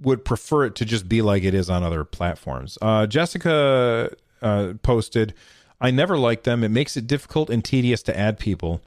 would 0.00 0.24
prefer 0.24 0.64
it 0.64 0.76
to 0.76 0.84
just 0.84 1.08
be 1.08 1.22
like 1.22 1.42
it 1.42 1.54
is 1.54 1.68
on 1.68 1.82
other 1.82 2.04
platforms. 2.04 2.78
Uh, 2.80 3.06
Jessica 3.06 4.14
uh, 4.40 4.74
posted, 4.82 5.34
"I 5.80 5.90
never 5.90 6.16
like 6.16 6.44
them. 6.44 6.62
It 6.62 6.70
makes 6.70 6.96
it 6.96 7.08
difficult 7.08 7.50
and 7.50 7.64
tedious 7.64 8.02
to 8.04 8.16
add 8.16 8.38
people." 8.38 8.80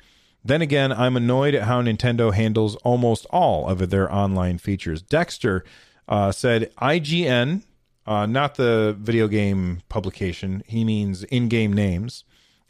Then 0.44 0.62
again, 0.62 0.94
I'm 0.94 1.18
annoyed 1.18 1.54
at 1.54 1.64
how 1.64 1.82
Nintendo 1.82 2.34
handles 2.34 2.78
almost 2.78 3.26
all 3.30 3.68
of 3.68 3.90
their 3.90 4.10
online 4.10 4.58
features. 4.58 5.02
Dexter 5.02 5.66
uh, 6.08 6.32
said 6.32 6.74
IGN 6.78 7.64
uh, 8.10 8.26
not 8.26 8.56
the 8.56 8.96
video 9.00 9.28
game 9.28 9.82
publication. 9.88 10.64
He 10.66 10.84
means 10.84 11.24
in-game 11.26 11.72
names 11.72 12.24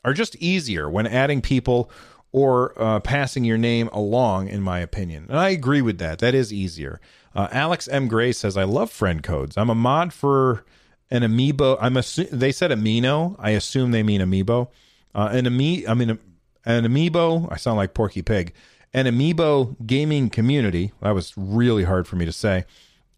are 0.04 0.14
just 0.14 0.36
easier 0.36 0.90
when 0.90 1.08
adding 1.08 1.42
people 1.42 1.90
or 2.32 2.74
uh, 2.80 3.00
passing 3.00 3.44
your 3.44 3.58
name 3.58 3.88
along, 3.92 4.50
in 4.50 4.62
my 4.62 4.80
opinion. 4.80 5.26
And 5.30 5.40
I 5.40 5.50
agree 5.50 5.82
with 5.82 5.98
that. 6.00 6.20
That 6.20 6.36
is 6.36 6.54
easier. 6.54 7.00
Uh, 7.34 7.48
Alex 7.52 7.88
M. 7.88 8.08
Gray 8.08 8.32
says, 8.34 8.58
"I 8.58 8.66
love 8.66 8.92
friend 8.92 9.24
codes. 9.24 9.58
I'm 9.58 9.70
a 9.70 9.76
mod 9.76 10.14
for 10.14 10.66
an 11.10 11.24
amiibo. 11.24 11.78
I'm 11.82 11.96
assu- 11.96 12.30
They 12.30 12.52
said 12.52 12.72
amino. 12.72 13.36
I 13.40 13.52
assume 13.52 13.92
they 13.92 14.04
mean 14.04 14.22
amiibo. 14.22 14.68
Uh, 15.16 15.30
an 15.32 15.48
ami- 15.48 15.88
I 15.88 15.94
mean 15.96 16.20
an 16.66 16.84
amiibo. 16.86 17.52
I 17.52 17.58
sound 17.58 17.78
like 17.78 17.94
Porky 17.94 18.22
Pig. 18.22 18.54
An 18.94 19.06
amiibo 19.06 19.76
gaming 19.86 20.30
community. 20.30 20.92
That 21.02 21.16
was 21.16 21.34
really 21.38 21.84
hard 21.86 22.08
for 22.08 22.16
me 22.18 22.26
to 22.26 22.34
say." 22.34 22.66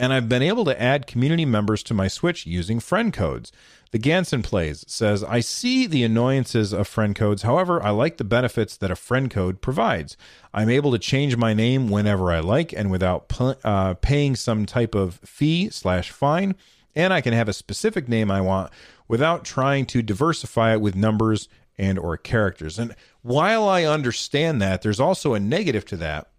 And 0.01 0.11
I've 0.11 0.27
been 0.27 0.41
able 0.41 0.65
to 0.65 0.81
add 0.81 1.05
community 1.05 1.45
members 1.45 1.83
to 1.83 1.93
my 1.93 2.07
Switch 2.07 2.47
using 2.47 2.79
friend 2.79 3.13
codes. 3.13 3.51
The 3.91 3.99
Ganson 3.99 4.43
Plays 4.43 4.83
says, 4.87 5.23
I 5.23 5.41
see 5.41 5.85
the 5.85 6.03
annoyances 6.03 6.73
of 6.73 6.87
friend 6.87 7.15
codes. 7.15 7.43
However, 7.43 7.83
I 7.83 7.91
like 7.91 8.17
the 8.17 8.23
benefits 8.23 8.75
that 8.77 8.89
a 8.89 8.95
friend 8.95 9.29
code 9.29 9.61
provides. 9.61 10.17
I'm 10.55 10.69
able 10.69 10.91
to 10.93 10.97
change 10.97 11.37
my 11.37 11.53
name 11.53 11.87
whenever 11.87 12.31
I 12.31 12.39
like 12.39 12.73
and 12.73 12.89
without 12.89 13.31
uh, 13.63 13.93
paying 13.93 14.35
some 14.35 14.65
type 14.65 14.95
of 14.95 15.19
fee 15.23 15.69
slash 15.69 16.09
fine. 16.09 16.55
And 16.95 17.13
I 17.13 17.21
can 17.21 17.33
have 17.33 17.47
a 17.47 17.53
specific 17.53 18.09
name 18.09 18.31
I 18.31 18.41
want 18.41 18.73
without 19.07 19.45
trying 19.45 19.85
to 19.87 20.01
diversify 20.01 20.73
it 20.73 20.81
with 20.81 20.95
numbers 20.95 21.47
and 21.77 21.99
or 21.99 22.17
characters. 22.17 22.79
And 22.79 22.95
while 23.21 23.69
I 23.69 23.83
understand 23.83 24.63
that, 24.63 24.81
there's 24.81 24.99
also 24.99 25.35
a 25.35 25.39
negative 25.39 25.85
to 25.85 25.97
that 25.97 26.30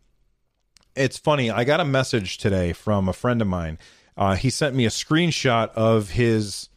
it's 0.94 1.18
funny. 1.18 1.50
I 1.50 1.64
got 1.64 1.80
a 1.80 1.84
message 1.84 2.38
today 2.38 2.72
from 2.72 3.08
a 3.08 3.12
friend 3.12 3.40
of 3.40 3.48
mine. 3.48 3.78
Uh, 4.16 4.34
he 4.34 4.50
sent 4.50 4.74
me 4.74 4.84
a 4.84 4.90
screenshot 4.90 5.70
of 5.70 6.10
his 6.10 6.68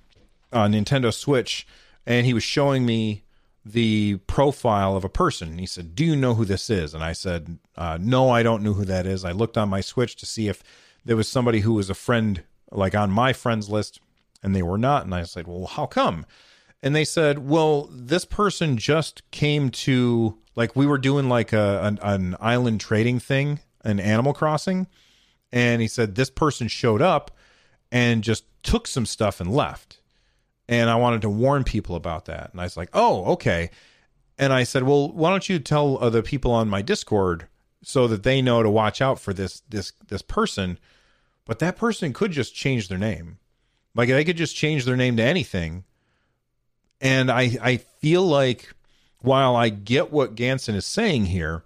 uh, 0.54 0.66
Nintendo 0.66 1.14
Switch, 1.14 1.68
and 2.06 2.26
he 2.26 2.34
was 2.34 2.44
showing 2.44 2.86
me 2.86 3.24
the 3.66 4.18
profile 4.28 4.96
of 4.96 5.04
a 5.04 5.10
person. 5.10 5.58
He 5.58 5.66
said, 5.66 5.96
"Do 5.96 6.06
you 6.06 6.16
know 6.16 6.36
who 6.36 6.46
this 6.46 6.70
is?" 6.70 6.94
And 6.94 7.04
I 7.04 7.14
said, 7.14 7.58
uh, 7.76 7.98
"No, 8.00 8.30
I 8.30 8.44
don't 8.44 8.64
know 8.64 8.74
who 8.74 8.86
that 8.86 9.06
is." 9.06 9.26
I 9.26 9.32
looked 9.32 9.58
on 9.58 9.70
my 9.70 9.82
Switch 9.82 10.16
to 10.18 10.26
see 10.26 10.48
if 10.48 10.64
there 11.04 11.18
was 11.18 11.28
somebody 11.28 11.62
who 11.62 11.74
was 11.74 11.90
a 11.90 11.96
friend, 11.96 12.44
like 12.72 12.96
on 12.96 13.12
my 13.12 13.34
friends 13.34 13.70
list, 13.70 14.00
and 14.42 14.56
they 14.56 14.64
were 14.64 14.78
not. 14.78 15.04
And 15.04 15.14
I 15.14 15.24
said, 15.24 15.48
"Well, 15.48 15.66
how 15.66 15.88
come?" 15.88 16.26
And 16.82 16.96
they 16.96 17.06
said, 17.06 17.48
"Well, 17.50 17.90
this 17.92 18.24
person 18.24 18.78
just 18.78 19.30
came 19.32 19.72
to 19.72 20.38
like 20.56 20.76
we 20.76 20.86
were 20.86 20.98
doing 20.98 21.28
like 21.28 21.52
a 21.52 21.82
an, 21.84 22.00
an 22.02 22.36
island 22.40 22.80
trading 22.80 23.20
thing, 23.20 23.60
an 23.86 24.00
Animal 24.00 24.34
Crossing." 24.34 24.88
And 25.52 25.82
he 25.82 25.88
said 25.88 26.16
this 26.16 26.30
person 26.30 26.68
showed 26.68 27.02
up 27.02 27.32
and 27.92 28.24
just 28.24 28.44
took 28.64 28.88
some 28.88 29.06
stuff 29.06 29.40
and 29.40 29.54
left 29.54 30.00
and 30.68 30.90
I 30.90 30.96
wanted 30.96 31.22
to 31.22 31.30
warn 31.30 31.64
people 31.64 31.96
about 31.96 32.26
that. 32.26 32.52
And 32.52 32.60
I 32.60 32.64
was 32.64 32.78
like, 32.78 32.90
"Oh, 32.94 33.26
okay." 33.34 33.70
And 34.38 34.52
I 34.52 34.64
said, 34.64 34.84
"Well, 34.84 35.12
why 35.12 35.30
don't 35.30 35.48
you 35.48 35.60
tell 35.60 35.98
other 36.00 36.22
people 36.22 36.52
on 36.52 36.70
my 36.70 36.82
Discord 36.82 37.48
so 37.84 38.08
that 38.08 38.24
they 38.24 38.42
know 38.42 38.64
to 38.64 38.70
watch 38.70 39.02
out 39.02 39.20
for 39.20 39.34
this 39.34 39.62
this 39.70 39.94
this 40.08 40.22
person?" 40.22 40.80
But 41.46 41.60
that 41.60 41.78
person 41.78 42.14
could 42.14 42.32
just 42.32 42.56
change 42.56 42.88
their 42.88 42.98
name. 42.98 43.38
Like 43.94 44.10
they 44.10 44.26
could 44.26 44.38
just 44.38 44.56
change 44.56 44.86
their 44.86 44.98
name 44.98 45.18
to 45.18 45.24
anything. 45.24 45.84
And 47.00 47.32
I 47.32 47.58
I 47.62 47.78
feel 47.78 48.24
like 48.24 48.74
while 49.20 49.56
I 49.56 49.70
get 49.70 50.12
what 50.12 50.36
Ganson 50.36 50.76
is 50.76 50.86
saying 50.86 51.28
here, 51.28 51.64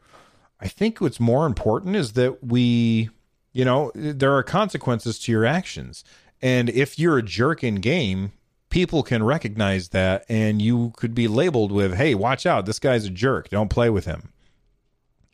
I 0.59 0.67
think 0.67 0.99
what's 0.99 1.19
more 1.19 1.45
important 1.45 1.95
is 1.95 2.13
that 2.13 2.43
we, 2.43 3.09
you 3.53 3.63
know, 3.63 3.91
there 3.95 4.35
are 4.35 4.43
consequences 4.43 5.17
to 5.19 5.31
your 5.31 5.45
actions. 5.45 6.03
And 6.41 6.69
if 6.69 6.99
you're 6.99 7.17
a 7.17 7.23
jerk 7.23 7.63
in 7.63 7.75
game, 7.75 8.33
people 8.69 9.03
can 9.03 9.23
recognize 9.23 9.89
that 9.89 10.25
and 10.29 10.61
you 10.61 10.93
could 10.95 11.15
be 11.15 11.27
labeled 11.27 11.71
with 11.71 11.95
hey 11.95 12.13
watch 12.15 12.45
out. 12.45 12.65
This 12.65 12.79
guy's 12.79 13.05
a 13.05 13.09
jerk. 13.09 13.49
Don't 13.49 13.69
play 13.69 13.89
with 13.89 14.05
him. 14.05 14.31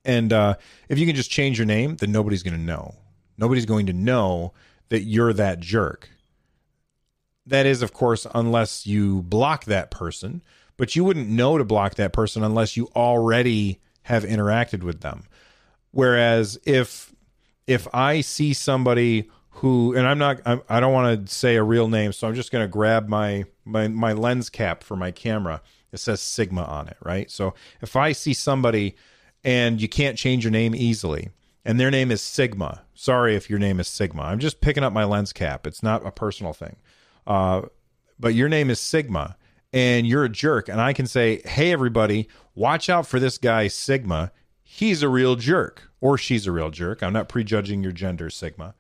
And 0.04 0.32
uh, 0.32 0.56
if 0.90 1.00
you 1.00 1.06
can 1.06 1.16
just 1.16 1.32
change 1.32 1.58
your 1.58 1.66
name 1.66 1.98
then 1.98 2.12
nobody's 2.12 2.44
going 2.44 2.58
to 2.58 2.60
know. 2.60 2.96
Nobody's 3.38 3.66
going 3.66 3.88
to 3.88 3.94
know 3.94 4.54
that 4.90 5.02
you're 5.02 5.34
that 5.34 5.60
jerk. 5.60 6.10
That 7.46 7.66
is 7.66 7.82
of 7.82 7.94
course 7.94 8.26
unless 8.34 8.88
you 8.88 9.24
block 9.24 9.66
that 9.66 9.92
person 9.92 10.42
but 10.78 10.96
you 10.96 11.04
wouldn't 11.04 11.30
know 11.30 11.58
to 11.58 11.64
block 11.64 11.96
that 11.96 12.14
person 12.14 12.44
unless 12.44 12.76
you 12.78 12.90
already 12.96 13.80
have 14.06 14.24
interacted 14.24 14.82
with 14.82 15.02
them 15.02 15.24
whereas 15.92 16.58
if 16.66 17.14
if 17.68 17.88
i 17.94 18.22
see 18.22 18.54
somebody 18.54 19.30
who 19.56 19.96
and 19.96 20.06
I'm 20.06 20.18
not 20.18 20.42
I'm, 20.46 20.62
I 20.68 20.80
do 20.80 20.82
not 20.82 20.92
want 20.92 21.28
to 21.28 21.34
say 21.34 21.56
a 21.56 21.64
real 21.64 21.88
name, 21.88 22.12
so 22.12 22.28
I'm 22.28 22.36
just 22.36 22.52
going 22.52 22.64
to 22.64 22.68
grab 22.68 23.08
my 23.08 23.46
my 23.64 23.88
my 23.88 24.14
lens 24.14 24.50
cap 24.50 24.84
for 24.84 24.96
my 24.96 25.12
camera. 25.12 25.62
It 25.92 26.00
says 26.00 26.22
Sigma 26.22 26.64
on 26.64 26.90
it, 26.90 26.98
right? 27.02 27.32
So 27.32 27.54
if 27.82 27.96
I 27.96 28.12
see 28.12 28.34
somebody 28.34 28.96
and 29.44 29.82
you 29.82 29.88
can't 29.88 30.18
change 30.18 30.44
your 30.44 30.52
name 30.52 30.76
easily, 30.76 31.30
and 31.64 31.80
their 31.80 31.90
name 31.90 32.12
is 32.12 32.22
Sigma. 32.22 32.82
Sorry 32.94 33.36
if 33.36 33.50
your 33.50 33.60
name 33.60 33.80
is 33.80 33.88
Sigma. 33.88 34.24
I'm 34.24 34.40
just 34.40 34.60
picking 34.60 34.84
up 34.84 34.92
my 34.92 35.06
lens 35.06 35.32
cap. 35.32 35.66
It's 35.66 35.82
not 35.82 36.06
a 36.06 36.12
personal 36.12 36.52
thing. 36.52 36.76
Uh, 37.26 37.64
but 38.20 38.34
your 38.34 38.50
name 38.50 38.70
is 38.70 38.80
Sigma 38.80 39.38
and 39.76 40.08
you're 40.08 40.24
a 40.24 40.30
jerk 40.30 40.70
and 40.70 40.82
I 40.82 40.94
can 40.94 41.06
say, 41.06 41.42
"Hey 41.46 41.72
everybody, 41.72 42.30
watch 42.56 42.90
out 42.90 43.06
for 43.06 43.20
this 43.20 43.38
guy 43.38 43.68
Sigma. 43.68 44.32
He's 44.64 45.04
a 45.04 45.10
real 45.10 45.36
jerk 45.36 45.92
or 46.02 46.18
she's 46.18 46.48
a 46.48 46.52
real 46.52 46.72
jerk. 46.72 47.04
I'm 47.04 47.14
not 47.14 47.30
prejudging 47.30 47.84
your 47.84 47.92
gender, 47.92 48.32
Sigma." 48.32 48.74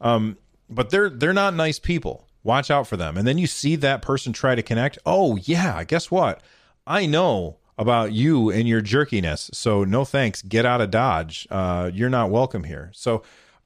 Um, 0.00 0.36
but 0.68 0.90
they're 0.90 1.10
they're 1.10 1.32
not 1.32 1.54
nice 1.54 1.78
people. 1.78 2.28
Watch 2.44 2.70
out 2.70 2.86
for 2.86 2.96
them. 2.96 3.16
And 3.16 3.26
then 3.26 3.38
you 3.38 3.46
see 3.46 3.76
that 3.76 4.02
person 4.02 4.32
try 4.32 4.54
to 4.54 4.62
connect. 4.62 4.98
Oh 5.06 5.36
yeah, 5.36 5.82
guess 5.84 6.10
what? 6.10 6.42
I 6.86 7.06
know 7.06 7.58
about 7.78 8.12
you 8.12 8.50
and 8.50 8.68
your 8.68 8.82
jerkiness. 8.82 9.50
So 9.54 9.84
no 9.84 10.04
thanks. 10.04 10.42
Get 10.42 10.66
out 10.66 10.80
of 10.80 10.90
Dodge. 10.90 11.48
Uh, 11.50 11.90
you're 11.94 12.10
not 12.10 12.30
welcome 12.30 12.64
here. 12.64 12.90
So 12.94 13.22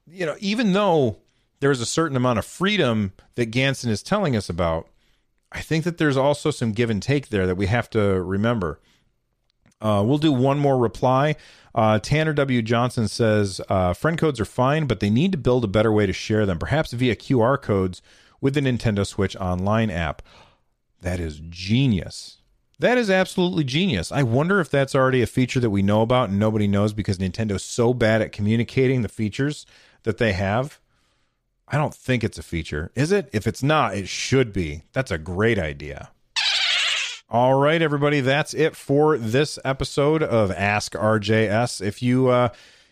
you 0.09 0.25
know, 0.25 0.37
even 0.39 0.73
though 0.73 1.17
there's 1.59 1.81
a 1.81 1.87
certain 1.87 2.17
amount 2.17 2.39
of 2.39 2.47
freedom 2.47 3.13
that 3.35 3.51
Ganson 3.51 3.89
is 3.89 4.05
telling 4.05 4.37
us 4.37 4.49
about, 4.49 4.89
I 5.53 5.61
think 5.61 5.85
that 5.85 5.99
there's 5.99 6.17
also 6.17 6.51
some 6.51 6.73
give 6.73 6.91
and 6.91 7.03
take 7.03 7.29
there 7.29 7.47
that 7.47 7.57
we 7.57 7.67
have 7.67 7.89
to 7.91 8.01
remember. 8.23 8.81
Uh, 9.81 10.03
we'll 10.05 10.19
do 10.19 10.33
one 10.33 10.59
more 10.59 10.79
reply. 10.79 11.37
Uh, 11.75 11.99
Tanner 11.99 12.33
W. 12.33 12.63
Johnson 12.63 13.09
says 13.09 13.61
uh, 13.69 13.93
friend 13.93 14.19
codes 14.19 14.41
are 14.41 14.47
fine, 14.47 14.87
but 14.87 15.01
they 15.01 15.11
need 15.11 15.33
to 15.33 15.39
build 15.39 15.65
a 15.65 15.69
better 15.69 15.93
way 15.93 16.07
to 16.07 16.13
share 16.13 16.47
them, 16.47 16.59
perhaps 16.59 16.93
via 16.93 17.15
QR 17.15 17.61
codes 17.61 18.01
with 18.41 18.55
the 18.55 18.61
Nintendo 18.61 19.07
Switch 19.07 19.37
Online 19.37 19.91
app. 19.91 20.23
That 21.03 21.21
is 21.21 21.41
genius. 21.49 22.39
That 22.79 22.99
is 22.99 23.11
absolutely 23.11 23.65
genius. 23.65 24.13
I 24.13 24.23
wonder 24.23 24.61
if 24.61 24.71
that's 24.71 24.95
already 24.95 25.23
a 25.23 25.27
feature 25.27 25.61
that 25.61 25.71
we 25.71 25.83
know 25.83 26.03
about 26.03 26.31
and 26.31 26.39
nobody 26.39 26.67
knows 26.67 26.93
because 26.93 27.19
Nintendo's 27.19 27.65
so 27.65 27.95
bad 27.95 28.21
at 28.21 28.33
communicating 28.33 29.03
the 29.03 29.09
features 29.09 29.65
that 30.03 30.19
they 30.19 30.33
have. 30.33 30.79
I 31.69 31.79
don't 31.79 31.95
think 31.95 32.23
it's 32.23 32.39
a 32.39 32.43
feature. 32.43 32.91
Is 32.95 33.11
it? 33.11 33.29
If 33.33 33.47
it's 33.47 33.63
not, 33.63 33.97
it 33.97 34.09
should 34.09 34.53
be. 34.53 34.83
That's 34.93 35.11
a 35.11 35.19
great 35.19 35.59
idea. 35.59 36.11
All 37.29 37.55
right, 37.55 37.83
everybody, 37.83 38.21
that's 38.21 38.55
it 38.55 38.77
for 38.77 39.19
this 39.19 39.59
episode 39.65 40.23
of 40.23 40.53
Ask 40.53 40.93
RJS. 40.93 41.85
If 41.85 42.01
you 42.01 42.29
uh, 42.29 42.51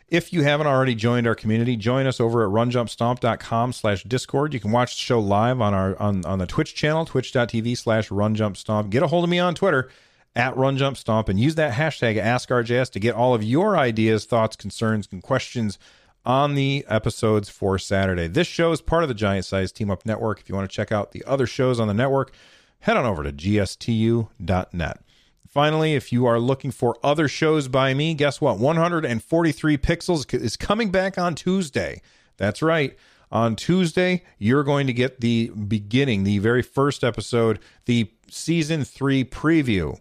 if 0.08 0.32
you 0.32 0.42
haven't 0.42 0.66
already 0.66 0.96
joined 0.96 1.28
our 1.28 1.36
community, 1.36 1.76
join 1.76 2.06
us 2.06 2.18
over 2.18 2.44
at 2.44 2.50
runjumpstomp.com 2.50 3.72
slash 3.72 4.02
discord. 4.02 4.52
You 4.52 4.58
can 4.58 4.72
watch 4.72 4.96
the 4.96 5.00
show 5.00 5.20
live 5.20 5.60
on 5.60 5.72
our 5.72 5.96
on, 6.00 6.24
on 6.24 6.40
the 6.40 6.46
Twitch 6.46 6.74
channel, 6.74 7.04
twitch.tv 7.04 7.78
slash 7.78 8.08
runjumpstomp. 8.08 8.90
Get 8.90 9.04
a 9.04 9.06
hold 9.06 9.22
of 9.22 9.30
me 9.30 9.38
on 9.38 9.54
Twitter 9.54 9.88
at 10.34 10.54
runjumpstomp 10.56 11.28
and 11.28 11.38
use 11.38 11.54
that 11.54 11.72
hashtag 11.74 12.20
AskRJS 12.20 12.90
to 12.90 12.98
get 12.98 13.14
all 13.14 13.34
of 13.34 13.44
your 13.44 13.78
ideas, 13.78 14.24
thoughts, 14.24 14.56
concerns, 14.56 15.08
and 15.12 15.22
questions 15.22 15.78
on 16.26 16.54
the 16.54 16.84
episodes 16.88 17.48
for 17.48 17.78
Saturday. 17.78 18.26
This 18.26 18.46
show 18.46 18.72
is 18.72 18.80
part 18.80 19.02
of 19.02 19.08
the 19.08 19.14
Giant 19.14 19.44
Size 19.44 19.72
Team 19.72 19.90
Up 19.90 20.06
Network. 20.06 20.40
If 20.40 20.48
you 20.48 20.54
want 20.54 20.70
to 20.70 20.74
check 20.74 20.90
out 20.90 21.12
the 21.12 21.24
other 21.26 21.46
shows 21.46 21.78
on 21.78 21.88
the 21.88 21.94
network, 21.94 22.32
head 22.80 22.96
on 22.96 23.04
over 23.04 23.22
to 23.22 23.32
gstu.net. 23.32 25.00
Finally, 25.48 25.94
if 25.94 26.12
you 26.12 26.26
are 26.26 26.40
looking 26.40 26.70
for 26.70 26.96
other 27.02 27.28
shows 27.28 27.68
by 27.68 27.94
me, 27.94 28.14
guess 28.14 28.40
what? 28.40 28.58
143 28.58 29.78
Pixels 29.78 30.34
is 30.34 30.56
coming 30.56 30.90
back 30.90 31.16
on 31.16 31.34
Tuesday. 31.34 32.02
That's 32.36 32.60
right. 32.60 32.96
On 33.30 33.54
Tuesday, 33.54 34.24
you're 34.38 34.64
going 34.64 34.86
to 34.86 34.92
get 34.92 35.20
the 35.20 35.48
beginning, 35.50 36.24
the 36.24 36.38
very 36.38 36.62
first 36.62 37.04
episode, 37.04 37.60
the 37.84 38.10
season 38.28 38.84
three 38.84 39.24
preview 39.24 39.98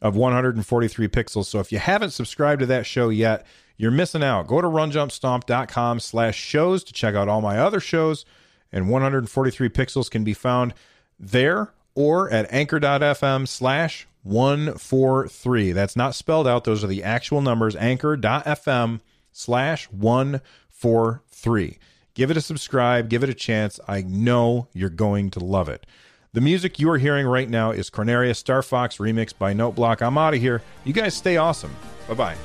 of 0.00 0.16
143 0.16 1.08
Pixels. 1.08 1.46
So 1.46 1.60
if 1.60 1.72
you 1.72 1.78
haven't 1.78 2.10
subscribed 2.10 2.60
to 2.60 2.66
that 2.66 2.86
show 2.86 3.08
yet, 3.08 3.46
you're 3.76 3.90
missing 3.90 4.22
out. 4.22 4.46
Go 4.46 4.60
to 4.60 4.68
runjumpstomp.com 4.68 6.00
slash 6.00 6.36
shows 6.36 6.84
to 6.84 6.92
check 6.92 7.14
out 7.14 7.28
all 7.28 7.40
my 7.40 7.58
other 7.58 7.80
shows. 7.80 8.24
And 8.72 8.88
143 8.88 9.68
Pixels 9.68 10.10
can 10.10 10.24
be 10.24 10.34
found 10.34 10.74
there 11.18 11.72
or 11.94 12.30
at 12.30 12.52
anchor.fm 12.52 13.46
slash 13.48 14.06
143. 14.22 15.72
That's 15.72 15.96
not 15.96 16.14
spelled 16.14 16.48
out. 16.48 16.64
Those 16.64 16.82
are 16.82 16.88
the 16.88 17.04
actual 17.04 17.40
numbers. 17.40 17.76
Anchor.fm 17.76 19.00
slash 19.32 19.86
143. 19.90 21.78
Give 22.14 22.30
it 22.30 22.36
a 22.36 22.40
subscribe. 22.40 23.08
Give 23.08 23.22
it 23.22 23.28
a 23.28 23.34
chance. 23.34 23.80
I 23.86 24.02
know 24.02 24.68
you're 24.72 24.88
going 24.90 25.30
to 25.30 25.40
love 25.40 25.68
it. 25.68 25.84
The 26.32 26.40
music 26.40 26.80
you 26.80 26.90
are 26.90 26.98
hearing 26.98 27.26
right 27.26 27.48
now 27.48 27.70
is 27.70 27.90
Corneria 27.90 28.34
Star 28.34 28.62
Fox 28.62 28.96
remixed 28.98 29.38
by 29.38 29.54
Noteblock. 29.54 30.02
I'm 30.02 30.18
out 30.18 30.34
of 30.34 30.40
here. 30.40 30.62
You 30.84 30.92
guys 30.92 31.14
stay 31.14 31.36
awesome. 31.36 31.74
Bye 32.08 32.14
bye. 32.14 32.36